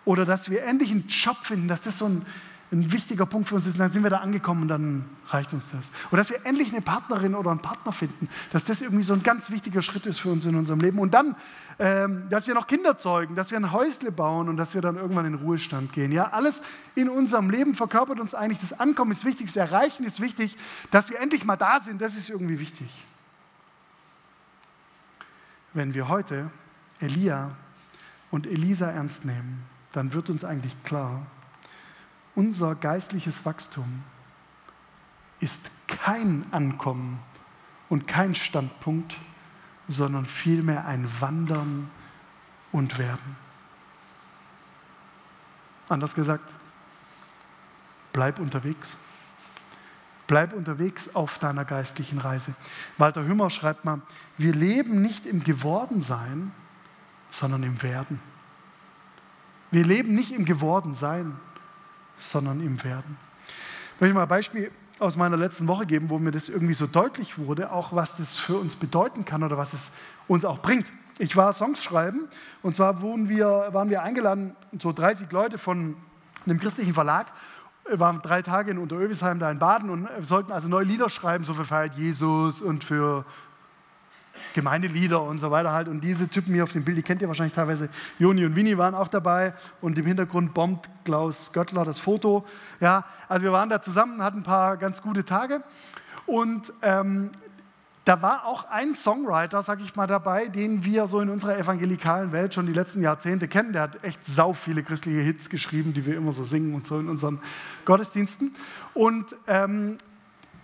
oder 0.04 0.26
dass 0.26 0.50
wir 0.50 0.64
endlich 0.64 0.90
einen 0.90 1.08
Job 1.10 1.38
finden, 1.44 1.68
dass 1.68 1.84
das 1.84 2.00
so 2.00 2.06
ein, 2.08 2.26
ein 2.72 2.92
wichtiger 2.94 3.26
Punkt 3.26 3.50
für 3.50 3.56
uns 3.56 3.66
ist. 3.66 3.80
Dann 3.80 3.92
sind 3.92 4.04
wir 4.04 4.10
da 4.10 4.20
angekommen 4.20 4.64
und 4.64 4.68
dann 4.70 5.06
reicht 5.28 5.52
uns 5.52 5.72
das. 5.72 5.92
Oder 6.10 6.22
dass 6.22 6.30
wir 6.30 6.46
endlich 6.46 6.72
eine 6.72 6.82
Partnerin 6.82 7.36
oder 7.36 7.52
einen 7.52 7.62
Partner 7.62 7.92
finden, 7.92 8.30
dass 8.52 8.64
das 8.64 8.82
irgendwie 8.82 9.04
so 9.04 9.14
ein 9.14 9.24
ganz 9.24 9.50
wichtiger 9.50 9.82
Schritt 9.82 10.06
ist 10.06 10.20
für 10.20 10.30
uns 10.30 10.46
in 10.46 10.56
unserem 10.56 10.80
Leben. 10.80 11.00
Und 11.00 11.14
dann, 11.14 11.36
ähm, 11.80 12.30
dass 12.30 12.48
wir 12.48 12.54
noch 12.54 12.68
Kinder 12.68 12.98
zeugen, 12.98 13.36
dass 13.36 13.52
wir 13.52 13.58
ein 13.58 13.74
Häusle 13.74 14.12
bauen 14.12 14.48
und 14.48 14.56
dass 14.56 14.74
wir 14.74 14.82
dann 14.82 14.96
irgendwann 14.96 15.26
in 15.26 15.36
Ruhestand 15.36 15.92
gehen. 15.92 16.14
Ja, 16.14 16.30
alles 16.30 16.62
in 16.96 17.10
unserem 17.10 17.50
Leben 17.50 17.76
verkörpert 17.76 18.20
uns 18.22 18.34
eigentlich, 18.34 18.60
das 18.60 18.80
Ankommen 18.80 19.12
ist 19.12 19.26
wichtig, 19.26 19.48
das 19.48 19.58
Erreichen 19.58 20.06
ist 20.06 20.22
wichtig, 20.22 20.56
dass 20.92 21.10
wir 21.10 21.20
endlich 21.20 21.44
mal 21.44 21.58
da 21.58 21.82
sind, 21.82 22.02
das 22.02 22.16
ist 22.16 22.30
irgendwie 22.30 22.60
wichtig. 22.60 22.90
Wenn 25.74 25.94
wir 25.94 26.08
heute 26.08 26.50
Elia 27.00 27.52
und 28.30 28.48
Elisa 28.48 28.90
ernst 28.90 29.26
nehmen, 29.26 29.64
dann 29.92 30.14
wird 30.14 30.30
uns 30.30 30.46
eigentlich 30.46 30.76
klar, 30.84 31.26
unser 32.36 32.76
geistliches 32.76 33.46
Wachstum 33.46 34.04
ist 35.40 35.72
kein 35.88 36.46
Ankommen 36.52 37.20
und 37.90 38.08
kein 38.08 38.36
Standpunkt, 38.36 39.18
sondern 39.88 40.26
vielmehr 40.26 40.86
ein 40.86 41.10
Wandern 41.20 41.90
und 42.72 42.98
Werden. 42.98 43.36
Anders 45.90 46.16
gesagt, 46.16 46.50
bleib 48.14 48.40
unterwegs. 48.40 48.96
Bleib 50.28 50.54
unterwegs 50.54 51.14
auf 51.14 51.40
deiner 51.40 51.66
geistlichen 51.66 52.20
Reise. 52.20 52.54
Walter 52.98 53.26
Hümmer 53.26 53.50
schreibt 53.50 53.84
mal, 53.84 54.02
wir 54.38 54.54
leben 54.54 55.02
nicht 55.02 55.26
im 55.26 55.44
Gewordensein, 55.44 56.54
sondern 57.32 57.64
im 57.64 57.82
Werden. 57.82 58.22
Wir 59.72 59.84
leben 59.84 60.16
nicht 60.16 60.32
im 60.32 60.46
Gewordensein, 60.46 61.38
sondern 62.22 62.62
im 62.62 62.84
Werden. 62.84 63.18
Ich 63.96 64.02
möchte 64.02 64.16
mal 64.16 64.24
ein 64.24 64.28
Beispiel 64.28 64.72
aus 65.00 65.18
meiner 65.18 65.38
letzten 65.38 65.68
Woche 65.68 65.86
geben, 65.86 66.10
wo 66.10 66.20
mir 66.20 66.32
das 66.32 66.48
irgendwie 66.48 66.74
so 66.74 66.88
deutlich 66.88 67.38
wurde, 67.38 67.72
auch 67.72 67.94
was 67.94 68.18
das 68.18 68.38
für 68.38 68.58
uns 68.58 68.76
bedeuten 68.76 69.26
kann 69.26 69.44
oder 69.44 69.58
was 69.58 69.74
es 69.74 69.92
uns 70.28 70.46
auch 70.46 70.60
bringt. 70.60 70.92
Ich 71.18 71.36
war 71.36 71.52
Songs 71.54 71.84
schreiben 71.84 72.28
und 72.62 72.76
zwar 72.76 73.02
wir, 73.02 73.70
waren 73.72 73.90
wir 73.90 74.04
eingeladen, 74.04 74.56
so 74.80 74.92
30 74.92 75.32
Leute 75.32 75.58
von 75.58 75.96
einem 76.46 76.60
christlichen 76.60 76.94
Verlag, 76.94 77.28
wir 77.88 78.00
waren 78.00 78.22
drei 78.22 78.42
Tage 78.42 78.72
in 78.72 78.78
Unterövisheim 78.78 79.40
da 79.40 79.52
in 79.52 79.60
Baden 79.60 79.90
und 79.90 80.08
sollten 80.22 80.52
also 80.52 80.68
neue 80.68 80.86
Lieder 80.86 81.10
schreiben, 81.10 81.44
so 81.44 81.54
für 81.54 81.66
Feiert 81.66 81.96
Jesus 81.96 82.62
und 82.62 82.84
für 82.84 83.26
Gemeindelieder 84.54 85.22
und 85.22 85.40
so 85.40 85.52
weiter 85.52 85.72
halt. 85.72 85.88
Und 85.88 86.02
diese 86.02 86.28
Typen 86.28 86.54
hier 86.54 86.64
auf 86.64 86.72
dem 86.72 86.84
Bild, 86.84 86.98
die 86.98 87.04
kennt 87.04 87.22
ihr 87.22 87.28
wahrscheinlich 87.28 87.54
teilweise. 87.54 87.90
Joni 88.20 88.46
und 88.46 88.56
Winnie 88.56 88.78
waren 88.78 88.96
auch 88.96 89.08
dabei 89.08 89.54
und 89.82 89.98
im 89.98 90.06
Hintergrund 90.06 90.54
bombt 90.54 90.90
Klaus 91.06 91.52
Göttler 91.54 91.86
das 91.86 92.00
Foto. 92.00 92.46
Ja, 92.80 93.06
also 93.28 93.44
wir 93.44 93.52
waren 93.52 93.70
da 93.70 93.82
zusammen, 93.82 94.22
hatten 94.24 94.40
ein 94.40 94.44
paar 94.44 94.78
ganz 94.78 95.02
gute 95.02 95.26
Tage. 95.26 95.62
Und 96.26 96.72
ähm, 96.82 97.32
da 98.06 98.22
war 98.22 98.46
auch 98.46 98.68
ein 98.70 98.96
Songwriter, 98.96 99.62
sag 99.62 99.80
ich 99.80 99.96
mal, 99.96 100.08
dabei, 100.08 100.48
den 100.48 100.84
wir 100.84 101.06
so 101.06 101.20
in 101.20 101.30
unserer 101.30 101.58
evangelikalen 101.58 102.32
Welt 102.32 102.54
schon 102.54 102.66
die 102.66 102.74
letzten 102.74 103.04
Jahrzehnte 103.04 103.48
kennen. 103.48 103.74
Der 103.74 103.84
hat 103.84 104.04
echt 104.04 104.26
sau 104.26 104.54
viele 104.54 104.82
christliche 104.82 105.20
Hits 105.20 105.50
geschrieben, 105.50 105.94
die 105.94 106.06
wir 106.06 106.18
immer 106.18 106.32
so 106.32 106.44
singen 106.44 106.74
und 106.74 106.88
so 106.88 107.00
in 107.00 107.10
unseren 107.10 107.40
Gottesdiensten. 107.86 108.56
Und 108.96 109.36
ähm, 109.46 109.98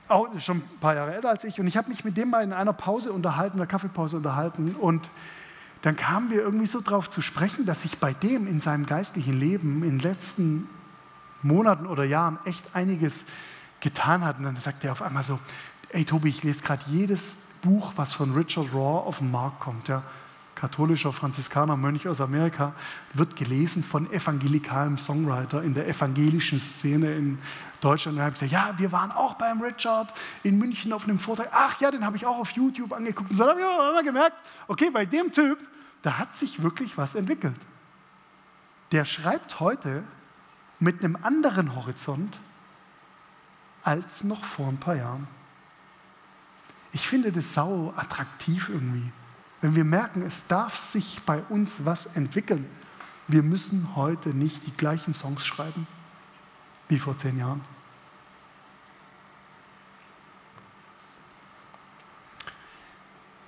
auch 0.08 0.28
schon 0.39 0.58
ein 0.58 0.80
paar 0.80 0.96
Jahre 0.96 1.13
älter 1.13 1.30
als 1.30 1.43
ich, 1.43 1.60
und 1.60 1.67
ich 1.67 1.78
habe 1.78 1.89
mich 1.89 2.06
mit 2.06 2.17
dem 2.17 2.30
mal 2.30 2.43
in 2.43 2.54
einer 2.54 2.74
Pause 2.74 3.12
unterhalten, 3.12 3.58
einer 3.58 3.67
Kaffeepause 3.67 4.17
unterhalten, 4.17 4.76
und 4.76 5.10
dann 5.82 5.96
kamen 5.96 6.32
wir 6.32 6.41
irgendwie 6.41 6.65
so 6.65 6.82
drauf 6.82 7.10
zu 7.10 7.22
sprechen, 7.22 7.65
dass 7.65 7.84
sich 7.84 8.00
bei 8.00 8.13
dem 8.13 8.48
in 8.48 8.62
seinem 8.62 8.86
geistlichen 8.86 9.39
Leben 9.39 9.84
in 9.84 9.91
den 9.91 10.00
letzten 10.00 10.67
Monaten 11.43 11.86
oder 11.86 12.04
Jahren 12.04 12.39
echt 12.46 12.76
einiges 12.76 13.26
getan 13.80 14.26
hat. 14.26 14.39
Und 14.39 14.46
dann 14.46 14.58
sagt 14.58 14.84
er 14.84 14.91
auf 14.91 15.04
einmal 15.04 15.24
so, 15.24 15.39
ey 15.89 16.04
Tobi, 16.04 16.30
ich 16.30 16.43
lese 16.43 16.63
gerade 16.63 16.84
jedes 16.88 17.36
Buch, 17.62 17.93
was 17.96 18.13
von 18.13 18.34
Richard 18.34 18.74
Raw 18.74 19.08
auf 19.08 19.20
den 19.20 19.30
Markt 19.32 19.60
kommt. 19.60 19.88
Ja 19.88 20.04
katholischer 20.58 21.13
Franziskaner, 21.13 21.78
Mönch 21.78 22.08
aus 22.08 22.20
Amerika, 22.20 22.74
wird 23.13 23.36
gelesen 23.36 23.84
von 23.84 24.12
evangelikalem 24.12 24.98
Songwriter 24.98 25.62
in 25.62 25.76
der 25.76 25.88
evangelischen 25.88 26.58
Szene 26.58 27.15
in 27.15 27.38
Deutschland. 27.82 28.18
Und 28.18 28.24
habe 28.24 28.34
gesagt, 28.34 28.52
ja, 28.52 28.74
wir 28.78 28.92
waren 28.92 29.12
auch 29.12 29.36
beim 29.36 29.62
Richard 29.62 30.13
in 30.44 30.58
München 30.58 30.94
auf 30.94 31.04
einem 31.04 31.20
Vortrag. 31.20 31.50
Ach 31.52 31.80
ja, 31.80 31.92
den 31.92 32.06
habe 32.06 32.18
ich 32.18 32.26
auch 32.26 32.38
auf 32.38 32.52
YouTube 32.52 32.94
angeguckt. 32.94 33.30
Und 33.30 33.36
so 33.36 33.48
habe 33.48 33.60
ich 33.60 33.66
auch 33.66 33.90
immer 33.90 34.04
gemerkt, 34.04 34.42
okay, 34.68 34.90
bei 34.90 35.06
dem 35.06 35.32
Typ, 35.32 35.60
da 36.02 36.18
hat 36.18 36.36
sich 36.36 36.62
wirklich 36.63 36.98
was 36.98 37.16
entwickelt. 37.16 37.58
Der 38.92 39.06
schreibt 39.06 39.60
heute 39.60 40.04
mit 40.80 41.04
einem 41.04 41.18
anderen 41.22 41.76
Horizont 41.76 42.40
als 43.84 44.24
noch 44.24 44.44
vor 44.44 44.68
ein 44.68 44.80
paar 44.80 44.96
Jahren. 44.96 45.28
Ich 46.92 47.08
finde 47.08 47.32
das 47.32 47.54
sau 47.54 47.94
attraktiv 47.96 48.70
irgendwie. 48.70 49.12
Wenn 49.62 49.76
wir 49.76 49.84
merken, 49.84 50.22
es 50.22 50.46
darf 50.48 50.78
sich 50.78 51.22
bei 51.26 51.42
uns 51.50 51.84
was 51.86 52.06
entwickeln, 52.08 52.70
wir 53.28 53.44
müssen 53.44 53.96
heute 53.96 54.30
nicht 54.30 54.66
die 54.66 54.72
gleichen 54.72 55.13
Songs 55.13 55.46
schreiben 55.46 55.88
wie 56.89 57.00
vor 57.00 57.17
zehn 57.17 57.38
Jahren. 57.38 57.62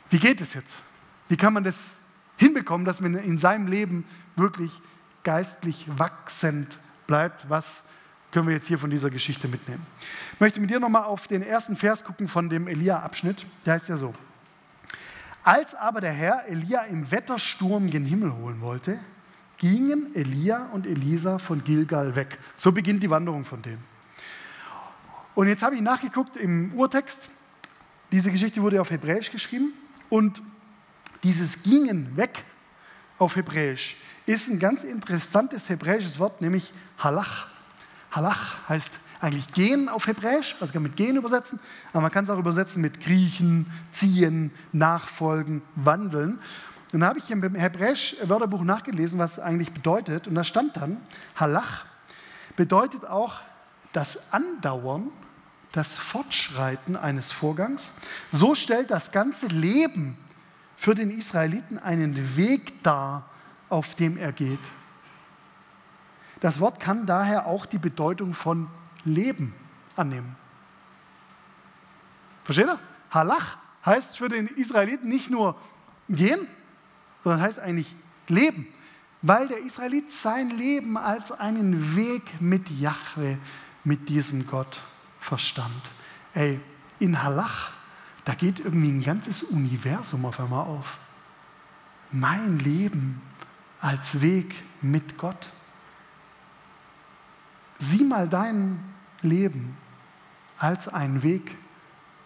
Wie 0.10 0.20
geht 0.20 0.42
es 0.42 0.54
jetzt? 0.54 0.74
Wie 1.28 1.38
kann 1.38 1.54
man 1.54 1.64
das 1.64 2.00
hinbekommen, 2.38 2.86
dass 2.86 3.00
man 3.00 3.16
in 3.16 3.38
seinem 3.38 3.68
Leben 3.68 4.06
wirklich 4.36 4.72
geistlich 5.24 5.86
wachsend 5.88 6.80
bleibt? 7.06 7.50
Was 7.50 7.84
können 8.32 8.48
wir 8.48 8.56
jetzt 8.56 8.68
hier 8.68 8.80
von 8.80 8.90
dieser 8.90 9.10
Geschichte 9.10 9.48
mitnehmen? 9.48 9.86
Ich 10.34 10.40
möchte 10.40 10.60
mit 10.60 10.70
dir 10.70 10.80
nochmal 10.80 11.04
auf 11.04 11.28
den 11.28 11.44
ersten 11.44 11.76
Vers 11.76 12.04
gucken 12.04 12.28
von 12.28 12.50
dem 12.50 12.68
Elia-Abschnitt. 12.68 13.46
Der 13.66 13.74
heißt 13.74 13.90
ja 13.90 13.98
so. 13.98 14.14
Als 15.44 15.76
aber 15.76 16.02
der 16.02 16.12
Herr 16.12 16.46
Elia 16.48 16.82
im 16.84 17.12
Wettersturm 17.12 17.90
gen 17.90 18.06
Himmel 18.06 18.34
holen 18.34 18.62
wollte, 18.62 19.00
gingen 19.60 20.16
Elia 20.16 20.70
und 20.74 20.88
Elisa 20.88 21.38
von 21.38 21.64
Gilgal 21.64 22.16
weg. 22.16 22.40
So 22.56 22.72
beginnt 22.72 23.04
die 23.04 23.10
Wanderung 23.10 23.46
von 23.46 23.62
denen. 23.62 23.84
Und 25.36 25.48
jetzt 25.48 25.62
habe 25.62 25.76
ich 25.76 25.82
nachgeguckt 25.82 26.36
im 26.36 26.74
Urtext. 26.74 27.30
Diese 28.12 28.32
Geschichte 28.32 28.62
wurde 28.62 28.82
auf 28.82 28.90
Hebräisch 28.90 29.32
geschrieben. 29.32 29.74
Und 30.10 30.42
dieses 31.24 31.62
Gingen 31.62 32.18
weg 32.18 32.44
auf 33.20 33.36
Hebräisch 33.36 33.96
ist 34.26 34.48
ein 34.48 34.60
ganz 34.60 34.84
interessantes 34.84 35.70
hebräisches 35.70 36.18
Wort, 36.20 36.42
nämlich 36.42 36.74
Halach. 36.98 37.48
Halach 38.12 38.68
heißt 38.68 39.00
eigentlich 39.22 39.52
gehen 39.52 39.90
auf 39.90 40.08
Hebräisch, 40.08 40.56
also 40.60 40.72
kann 40.72 40.82
man 40.82 40.92
mit 40.92 40.98
gehen 40.98 41.18
übersetzen, 41.18 41.60
aber 41.92 42.04
man 42.04 42.12
kann 42.12 42.24
es 42.24 42.30
auch 42.30 42.40
übersetzen 42.40 42.82
mit 42.82 43.02
kriechen, 43.02 43.70
ziehen, 43.92 44.52
nachfolgen, 44.72 45.62
wandeln. 45.76 46.40
Und 46.92 47.02
da 47.02 47.08
habe 47.08 47.20
ich 47.20 47.30
im 47.30 47.56
Hebräisch 47.56 48.16
Wörterbuch 48.24 48.64
nachgelesen, 48.64 49.20
was 49.20 49.34
es 49.34 49.40
eigentlich 49.40 49.72
bedeutet. 49.72 50.28
Und 50.28 50.36
da 50.36 50.44
stand 50.44 50.76
dann, 50.78 50.98
Halach 51.36 51.86
bedeutet 52.56 53.06
auch 53.06 53.36
das 53.94 54.20
Andauern, 54.32 55.12
das 55.72 55.98
Fortschreiten 55.98 56.96
eines 56.96 57.32
Vorgangs. 57.32 57.94
So 58.32 58.56
stellt 58.56 58.90
das 58.90 59.12
ganze 59.12 59.48
Leben 59.48 60.18
für 60.78 60.96
den 60.96 61.12
Israeliten 61.12 61.78
einen 61.78 62.36
Weg 62.36 62.82
dar, 62.84 63.30
auf 63.70 63.94
dem 63.96 64.18
er 64.18 64.32
geht. 64.32 64.60
Das 66.40 66.60
Wort 66.60 66.80
kann 66.80 67.06
daher 67.06 67.46
auch 67.46 67.66
die 67.66 67.78
Bedeutung 67.78 68.34
von 68.34 68.68
Leben 69.04 69.54
annehmen. 69.96 70.36
Versteht 72.46 72.68
ihr? 72.68 72.80
Halach 73.12 73.58
heißt 73.86 74.18
für 74.18 74.30
den 74.30 74.48
Israeliten 74.48 75.08
nicht 75.08 75.30
nur 75.30 75.56
gehen, 76.08 76.48
sondern 77.30 77.46
heißt 77.46 77.60
eigentlich 77.60 77.96
leben. 78.28 78.66
Weil 79.22 79.48
der 79.50 79.60
Israelit 79.60 80.12
sein 80.12 80.50
Leben 80.50 80.98
als 80.98 81.32
einen 81.32 81.96
Weg 81.96 82.42
mit 82.42 82.72
Jahwe, 82.72 83.38
mit 83.84 84.10
diesem 84.10 84.48
Gott 84.48 84.82
verstand. 85.20 85.82
Ey, 86.34 86.60
in 86.98 87.22
Halach, 87.22 87.70
da 88.26 88.34
geht 88.34 88.60
irgendwie 88.62 88.90
ein 88.90 89.04
ganzes 89.04 89.44
Universum 89.44 90.26
auf 90.26 90.40
einmal 90.40 90.66
auf. 90.66 90.98
mein 92.12 92.58
Leben 92.58 93.22
als 93.80 94.20
Weg 94.22 94.56
mit 94.82 95.20
Gott. 95.20 95.50
Sieh 97.78 98.04
mal 98.04 98.28
dein 98.28 98.84
Leben 99.22 99.78
als 100.58 100.88
einen 100.88 101.22
Weg 101.22 101.56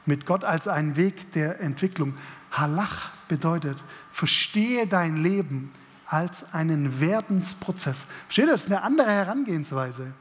mit 0.05 0.25
Gott, 0.25 0.43
als 0.43 0.67
einen 0.67 0.95
Weg 0.95 1.31
der 1.33 1.59
Entwicklung. 1.59 2.17
Halach 2.51 3.11
bedeutet, 3.27 3.77
verstehe 4.11 4.87
dein 4.87 5.17
Leben 5.17 5.71
als 6.05 6.45
einen 6.53 6.99
Werdensprozess. 6.99 8.05
Versteht 8.25 8.45
ihr, 8.45 8.51
das 8.51 8.61
ist 8.61 8.67
eine 8.67 8.81
andere 8.81 9.09
Herangehensweise. 9.09 10.13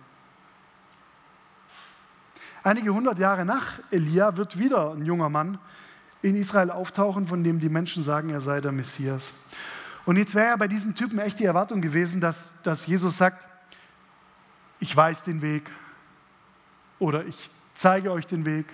Einige 2.62 2.95
hundert 2.95 3.18
Jahre 3.18 3.45
nach 3.45 3.81
Elia 3.90 4.37
wird 4.37 4.59
wieder 4.59 4.92
ein 4.92 5.05
junger 5.05 5.29
Mann 5.29 5.59
in 6.23 6.37
Israel 6.37 6.71
auftauchen, 6.71 7.27
von 7.27 7.42
dem 7.42 7.59
die 7.59 7.68
Menschen 7.68 8.03
sagen, 8.05 8.31
er 8.31 8.40
sei 8.40 8.61
der 8.61 8.73
Messias. 8.73 9.33
Und 10.05 10.16
jetzt 10.16 10.35
wäre 10.35 10.49
ja 10.49 10.57
bei 10.57 10.68
diesem 10.68 10.95
Typen 10.95 11.18
echt 11.18 11.40
die 11.40 11.45
Erwartung 11.45 11.81
gewesen, 11.81 12.21
dass, 12.21 12.53
dass 12.62 12.87
Jesus 12.87 13.16
sagt, 13.16 13.47
ich 14.79 14.97
weiß 14.97 15.23
den 15.25 15.42
Weg 15.42 15.71
oder 16.99 17.25
ich 17.25 17.51
zeige 17.75 18.12
euch 18.12 18.27
den 18.27 18.45
Weg 18.45 18.66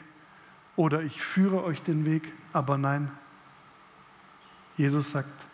oder 0.78 1.02
ich 1.02 1.20
führe 1.20 1.64
euch 1.64 1.82
den 1.82 2.04
Weg. 2.04 2.32
Aber 2.52 2.78
nein, 2.78 3.10
Jesus 4.76 5.10
sagt, 5.10 5.44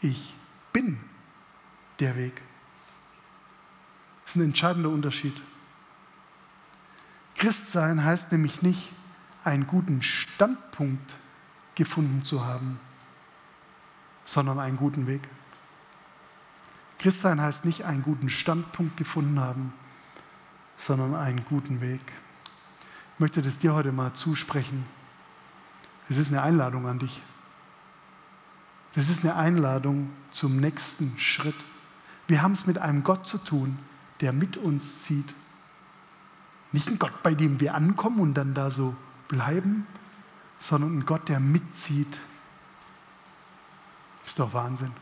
ich 0.00 0.34
bin 0.72 0.98
der 2.00 2.16
Weg. 2.16 2.40
Das 4.24 4.34
ist 4.34 4.36
ein 4.40 4.46
entscheidender 4.46 4.88
Unterschied. 4.88 5.38
Christsein 7.34 8.02
heißt 8.02 8.32
nämlich 8.32 8.62
nicht, 8.62 8.90
einen 9.44 9.66
guten 9.66 10.00
Standpunkt 10.00 11.14
gefunden 11.74 12.24
zu 12.24 12.42
haben, 12.46 12.80
sondern 14.24 14.58
einen 14.58 14.78
guten 14.78 15.06
Weg. 15.06 15.28
Christsein 16.98 17.38
heißt 17.38 17.66
nicht 17.66 17.84
einen 17.84 18.02
guten 18.02 18.30
Standpunkt 18.30 18.96
gefunden 18.96 19.38
haben, 19.38 19.74
sondern 20.78 21.14
einen 21.14 21.44
guten 21.44 21.82
Weg. 21.82 22.00
Ich 23.16 23.20
möchte 23.20 23.40
das 23.40 23.56
dir 23.56 23.72
heute 23.72 23.92
mal 23.92 24.12
zusprechen. 24.12 24.84
Es 26.10 26.18
ist 26.18 26.28
eine 26.28 26.42
Einladung 26.42 26.86
an 26.86 26.98
dich. 26.98 27.22
Das 28.94 29.08
ist 29.08 29.24
eine 29.24 29.36
Einladung 29.36 30.10
zum 30.30 30.58
nächsten 30.58 31.18
Schritt. 31.18 31.54
Wir 32.26 32.42
haben 32.42 32.52
es 32.52 32.66
mit 32.66 32.76
einem 32.76 33.04
Gott 33.04 33.26
zu 33.26 33.38
tun, 33.38 33.78
der 34.20 34.34
mit 34.34 34.58
uns 34.58 35.00
zieht. 35.00 35.34
Nicht 36.72 36.88
ein 36.88 36.98
Gott, 36.98 37.22
bei 37.22 37.34
dem 37.34 37.58
wir 37.58 37.74
ankommen 37.74 38.20
und 38.20 38.34
dann 38.34 38.52
da 38.52 38.70
so 38.70 38.94
bleiben, 39.28 39.86
sondern 40.58 40.98
ein 40.98 41.06
Gott, 41.06 41.30
der 41.30 41.40
mitzieht. 41.40 42.20
Ist 44.26 44.38
doch 44.38 44.52
Wahnsinn. 44.52 44.92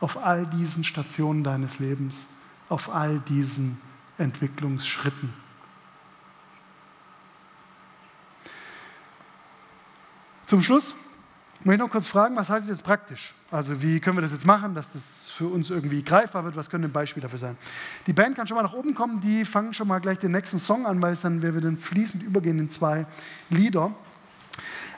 Auf 0.00 0.18
all 0.18 0.46
diesen 0.46 0.84
Stationen 0.84 1.42
deines 1.42 1.80
Lebens, 1.80 2.26
auf 2.68 2.90
all 2.90 3.18
diesen 3.18 3.80
Entwicklungsschritten. 4.18 5.45
Zum 10.46 10.62
Schluss 10.62 10.94
möchte 11.64 11.82
ich 11.82 11.86
noch 11.86 11.90
kurz 11.90 12.06
fragen, 12.06 12.36
was 12.36 12.48
heißt 12.48 12.64
es 12.64 12.70
jetzt 12.70 12.84
praktisch? 12.84 13.34
Also 13.50 13.82
wie 13.82 13.98
können 13.98 14.16
wir 14.16 14.22
das 14.22 14.30
jetzt 14.30 14.46
machen, 14.46 14.74
dass 14.74 14.92
das 14.92 15.28
für 15.32 15.48
uns 15.48 15.70
irgendwie 15.70 16.04
greifbar 16.04 16.44
wird? 16.44 16.54
Was 16.54 16.70
könnte 16.70 16.86
ein 16.86 16.92
Beispiel 16.92 17.20
dafür 17.20 17.40
sein? 17.40 17.56
Die 18.06 18.12
Band 18.12 18.36
kann 18.36 18.46
schon 18.46 18.56
mal 18.56 18.62
nach 18.62 18.72
oben 18.72 18.94
kommen, 18.94 19.20
die 19.20 19.44
fangen 19.44 19.74
schon 19.74 19.88
mal 19.88 19.98
gleich 19.98 20.20
den 20.20 20.30
nächsten 20.30 20.60
Song 20.60 20.86
an, 20.86 21.02
weil 21.02 21.14
es 21.14 21.22
dann, 21.22 21.42
wir 21.42 21.52
dann 21.52 21.76
fließend 21.76 22.22
übergehen 22.22 22.60
in 22.60 22.70
zwei 22.70 23.06
Lieder. 23.50 23.92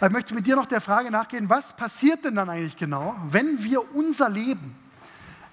ich 0.02 0.10
möchte 0.10 0.34
mit 0.34 0.46
dir 0.46 0.54
noch 0.54 0.66
der 0.66 0.82
Frage 0.82 1.10
nachgehen, 1.10 1.48
was 1.48 1.74
passiert 1.74 2.24
denn 2.24 2.34
dann 2.34 2.50
eigentlich 2.50 2.76
genau, 2.76 3.16
wenn 3.30 3.64
wir 3.64 3.94
unser 3.94 4.28
Leben 4.28 4.76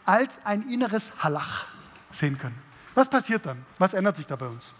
als 0.03 0.39
ein 0.43 0.69
inneres 0.69 1.12
Halach 1.23 1.67
sehen 2.12 2.38
können? 2.38 2.58
Was 2.95 3.10
passiert 3.10 3.45
dann? 3.45 3.65
Was 3.77 3.93
ändert 3.93 4.17
sich 4.17 4.27
da 4.27 4.36
bei 4.36 4.47
uns? 4.47 4.73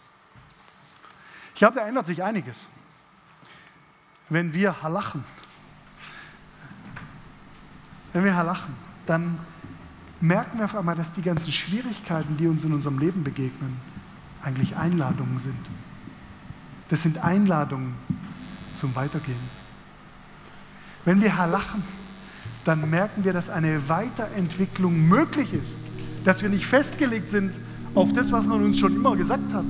Ich 1.54 1.60
glaube, 1.60 1.76
da 1.80 1.88
ändert 1.88 2.06
sich 2.06 2.22
einiges. 2.22 2.60
Wenn 4.30 4.54
wir 4.54 4.82
halachen, 4.82 5.24
wenn 8.14 8.24
wir 8.24 8.36
halachen, 8.36 8.74
dann 9.06 9.38
merken 10.22 10.58
wir 10.58 10.66
auf 10.66 10.76
einmal, 10.76 10.96
dass 10.96 11.12
die 11.12 11.22
ganzen 11.22 11.52
Schwierigkeiten, 11.52 12.38
die 12.38 12.48
uns 12.48 12.64
in 12.64 12.74
unserem 12.74 12.98
Leben 12.98 13.24
begegnen, 13.24 13.78
eigentlich 14.42 14.76
Einladungen 14.76 15.40
sind. 15.40 15.60
Das 16.90 17.04
sind 17.04 17.18
Einladungen 17.18 17.94
zum 18.76 18.96
Weitergehen. 18.96 19.36
Wenn 21.04 21.22
wir 21.22 21.38
halachen, 21.38 21.84
dann 22.64 22.90
merken 22.90 23.24
wir, 23.24 23.34
dass 23.34 23.50
eine 23.50 23.90
Weiterentwicklung 23.90 25.08
möglich 25.08 25.54
ist, 25.54 25.72
dass 26.24 26.42
wir 26.42 26.50
nicht 26.50 26.66
festgelegt 26.66 27.30
sind 27.30 27.54
auf 27.94 28.12
das, 28.14 28.32
was 28.32 28.46
man 28.46 28.64
uns 28.64 28.80
schon 28.80 28.96
immer 28.96 29.16
gesagt 29.16 29.54
hat, 29.54 29.66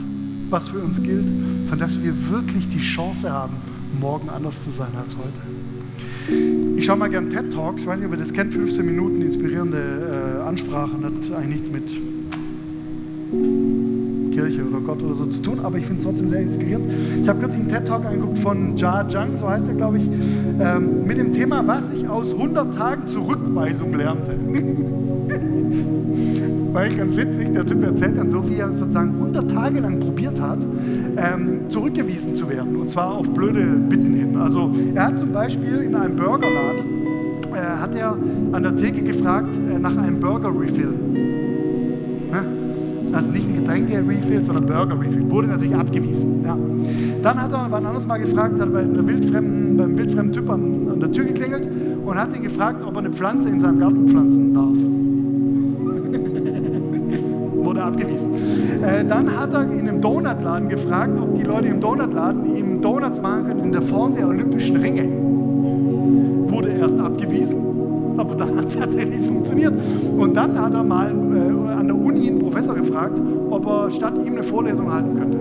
was 0.50 0.70
für 0.70 0.80
uns 0.80 1.02
gilt, 1.02 1.26
sondern 1.68 1.80
dass 1.80 2.02
wir 2.02 2.30
wirklich 2.30 2.70
die 2.70 2.82
Chance 2.82 3.32
haben, 3.32 3.58
morgen 4.00 4.30
anders 4.30 4.64
zu 4.64 4.70
sein 4.70 4.90
als 4.98 5.16
heute. 5.16 6.76
Ich 6.78 6.86
schaue 6.86 6.98
mal 6.98 7.10
gerne 7.10 7.30
TED 7.30 7.54
Talks, 7.54 7.82
ich 7.82 7.88
weiß 7.88 8.00
nicht, 8.00 8.08
ob 8.08 8.14
ihr 8.14 8.20
das 8.20 8.34
kennt, 8.34 8.54
15 8.54 8.86
Minuten 8.86 9.22
inspirierende 9.22 10.40
äh, 10.40 10.48
Ansprachen, 10.48 11.04
hat 11.04 11.14
eigentlich 11.38 11.62
nichts 11.62 11.70
mit 11.70 11.84
Kirche 14.34 14.64
oder 14.68 14.80
Gott 14.82 15.02
oder 15.02 15.16
so 15.16 15.26
zu 15.28 15.42
tun, 15.42 15.60
aber 15.64 15.78
ich 15.78 15.86
finde 15.86 15.98
es 16.00 16.04
trotzdem 16.04 16.30
sehr 16.30 16.42
inspirierend. 16.42 16.92
Ich 17.22 17.30
habe 17.30 17.40
kürzlich 17.40 17.62
einen 17.62 17.70
TED 17.70 17.88
Talk 17.88 18.06
angeguckt 18.06 18.40
von 18.40 18.76
Ja 18.76 19.08
Zhang, 19.08 19.38
so 19.38 19.48
heißt 19.48 19.68
er, 19.68 19.76
glaube 19.76 19.98
ich, 19.98 20.04
ähm, 20.60 21.06
mit 21.06 21.18
dem 21.18 21.32
Thema, 21.32 21.66
was 21.66 21.84
ich 21.96 22.08
aus 22.08 22.34
100 22.34 22.76
Tagen 22.76 23.08
Zurückweisung 23.08 23.96
lernte. 23.96 24.36
war 26.76 26.82
eigentlich 26.82 26.98
ganz 26.98 27.16
witzig. 27.16 27.54
Der 27.54 27.66
Typ 27.66 27.84
erzählt 27.84 28.18
dann 28.18 28.30
so, 28.30 28.48
wie 28.50 28.60
er 28.60 28.72
sozusagen 28.74 29.12
100 29.16 29.50
Tage 29.50 29.80
lang 29.80 30.00
probiert 30.00 30.40
hat, 30.42 30.60
ähm, 31.16 31.70
zurückgewiesen 31.70 32.36
zu 32.36 32.50
werden. 32.50 32.76
Und 32.76 32.90
zwar 32.90 33.12
auf 33.14 33.30
blöde 33.30 33.64
Bitten 33.64 34.14
hin. 34.14 34.36
Also 34.36 34.70
er 34.94 35.08
hat 35.08 35.18
zum 35.18 35.32
Beispiel 35.32 35.82
in 35.82 35.96
einem 35.96 36.18
Burgerladen, 36.18 36.86
äh, 37.54 37.82
hat 37.82 37.96
er 37.96 38.18
an 38.52 38.62
der 38.62 38.76
Theke 38.76 39.02
gefragt 39.02 39.56
äh, 39.56 39.80
nach 39.80 39.96
einem 39.96 40.20
Burger-Refill. 40.20 40.94
Also 43.14 43.32
nicht 43.32 43.46
ein 43.48 43.62
Getränke-Refill, 43.62 44.44
sondern 44.44 44.66
Burger-Refill. 44.66 45.32
Wurde 45.32 45.48
natürlich 45.48 45.76
abgewiesen. 45.76 46.44
Ja. 46.44 46.58
Dann 47.24 47.42
hat 47.42 47.54
er 47.54 47.68
wann 47.70 47.86
anders 47.86 48.06
mal 48.06 48.18
gefragt, 48.18 48.60
hat 48.60 48.74
bei 48.74 48.80
einem 48.80 49.08
wildfremden, 49.08 49.78
beim 49.78 49.98
wildfremden 49.98 50.34
Typ 50.34 50.50
an, 50.50 50.90
an 50.92 51.00
der 51.00 51.12
Tür 51.14 51.24
geklingelt 51.24 51.70
und 52.06 52.16
hat 52.16 52.36
ihn 52.36 52.44
gefragt, 52.44 52.84
ob 52.86 52.96
er 52.96 53.00
eine 53.00 53.12
Pflanze 53.12 53.48
in 53.48 53.62
seinem 53.62 53.80
Garten 53.80 54.10
pflanzen 54.10 54.54
darf 54.54 55.15
abgewiesen. 57.86 58.34
Äh, 58.84 59.06
dann 59.06 59.38
hat 59.38 59.54
er 59.54 59.64
in 59.64 59.88
einem 59.88 60.02
Donutladen 60.02 60.70
gefragt, 60.70 61.12
ob 61.22 61.36
die 61.36 61.44
Leute 61.44 61.68
im 61.68 61.80
Donutladen 61.80 62.56
ihm 62.56 62.82
Donuts 62.82 63.22
machen 63.22 63.48
können 63.48 63.60
in 63.62 63.72
der 63.72 63.82
Form 63.82 64.16
der 64.16 64.28
Olympischen 64.28 64.78
Ringe. 64.78 65.08
Wurde 66.52 66.70
erst 66.70 67.00
abgewiesen, 67.00 67.58
aber 68.18 68.36
dann 68.36 68.58
hat 68.58 68.68
es 68.68 68.76
tatsächlich 68.80 69.26
funktioniert. 69.26 69.74
Und 70.18 70.36
dann 70.36 70.60
hat 70.60 70.74
er 70.74 70.84
mal 70.84 71.08
äh, 71.08 71.74
an 71.74 71.88
der 71.88 71.96
Uni 71.96 72.28
einen 72.28 72.40
Professor 72.40 72.76
gefragt, 72.76 73.20
ob 73.50 73.66
er 73.66 73.92
statt 73.92 74.14
ihm 74.26 74.34
eine 74.34 74.44
Vorlesung 74.44 74.92
halten 74.92 75.18
könnte. 75.18 75.38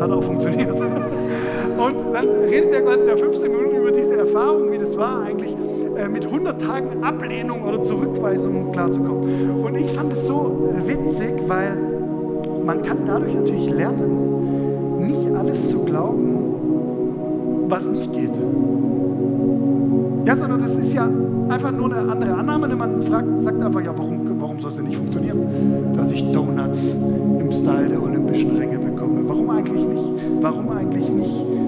Hat 0.00 0.10
auch 0.10 0.24
funktioniert. 0.24 0.70
Und 1.78 1.94
dann 2.14 2.26
redet 2.48 2.72
er 2.72 2.80
quasi 2.82 3.04
nach 3.04 3.18
15 3.18 3.50
Minuten 3.50 3.76
über 3.76 3.92
diese 3.92 4.16
Erfahrung, 4.16 4.72
wie 4.72 4.78
das 4.78 4.96
war 4.96 5.24
eigentlich 5.24 5.54
äh, 5.98 6.08
mit 6.08 6.24
100 6.24 6.60
Tagen 6.60 7.02
Ablehnung 7.02 7.62
oder 7.62 7.82
Zurückweisung 7.82 8.72
klarzukommen. 8.72 9.64
Und 9.64 9.76
ich 9.76 9.90
fand 9.92 10.12
es 10.12 10.26
so 10.26 10.70
äh, 10.74 10.88
witzig, 10.88 11.32
weil 11.46 11.72
man 12.64 12.82
kann 12.82 12.98
dadurch 13.06 13.34
natürlich 13.34 13.70
lernen, 13.70 15.06
nicht 15.06 15.34
alles 15.34 15.68
zu 15.70 15.78
glauben, 15.80 17.66
was 17.68 17.86
nicht 17.86 18.12
geht. 18.12 18.30
Ja, 20.24 20.36
sondern 20.36 20.60
das 20.60 20.74
ist 20.74 20.92
ja 20.92 21.08
einfach 21.48 21.70
nur 21.70 21.94
eine 21.94 22.10
andere 22.10 22.34
Annahme. 22.34 22.74
Man 22.74 23.02
fragt, 23.02 23.42
sagt 23.42 23.62
einfach, 23.62 23.80
ja, 23.80 23.96
warum, 23.96 24.40
warum 24.40 24.58
soll 24.58 24.70
es 24.70 24.76
denn 24.76 24.86
nicht 24.86 24.96
funktionieren, 24.96 25.38
dass 25.96 26.10
ich 26.10 26.22
Donuts 26.32 26.96
im 27.40 27.52
Style 27.52 27.88
der 27.88 28.02
Olympischen 28.02 28.56
Ränge 28.56 28.78
bekomme? 28.78 29.20
Warum 29.26 29.48
eigentlich 29.50 29.86
nicht? 29.86 30.42
Warum 30.42 30.68
eigentlich 30.70 31.08
nicht 31.08 31.65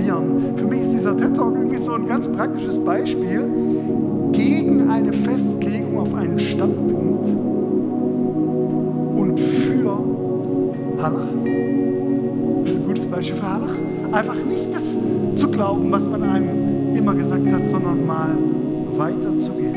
probieren? 0.00 0.56
Für 0.56 0.64
mich 0.64 0.80
ist 0.82 0.92
dieser 0.92 1.16
TED 1.16 1.36
Talk 1.36 1.54
irgendwie 1.54 1.78
so 1.78 1.92
ein 1.92 2.06
ganz 2.06 2.26
praktisches 2.28 2.78
Beispiel 2.84 3.42
gegen 4.32 4.90
eine 4.90 5.12
Festlegung 5.12 5.98
auf 5.98 6.14
einen 6.14 6.38
Standpunkt 6.38 7.26
und 9.16 9.38
für 9.38 9.98
Halach. 11.02 11.26
Das 12.64 12.72
ist 12.72 12.80
ein 12.80 12.86
gutes 12.86 13.06
Beispiel 13.06 13.36
für 13.36 13.48
Halach. 13.48 13.74
Einfach 14.12 14.36
nicht 14.48 14.74
das 14.74 14.98
zu 15.36 15.48
glauben, 15.48 15.90
was 15.90 16.08
man 16.08 16.22
einem 16.22 16.96
immer 16.96 17.14
gesagt 17.14 17.46
hat, 17.50 17.66
sondern 17.66 18.06
mal 18.06 18.36
weiterzugehen. 18.96 19.74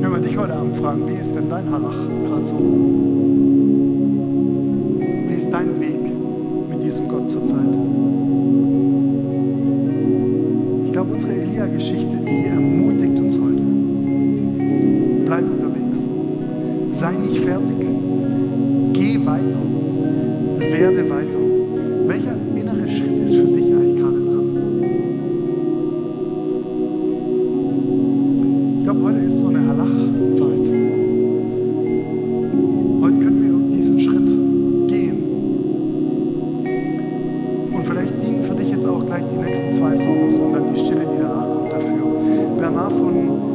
Können 0.00 0.12
wir 0.12 0.20
dich 0.20 0.36
heute 0.36 0.54
Abend 0.54 0.76
fragen, 0.76 1.08
wie 1.08 1.20
ist 1.20 1.34
denn 1.34 1.48
dein 1.48 1.70
Halach 1.70 1.96
gerade 2.28 2.46
so? 2.46 2.54
Wie 5.28 5.34
ist 5.34 5.50
dein 5.50 5.80
Weg 5.80 5.85
zurzeit. 7.36 7.72
Ich 10.86 10.92
glaube, 10.92 11.14
unsere 11.14 11.32
Elia-Geschichte, 11.34 12.16
die 12.26 12.46
Von 42.76 43.45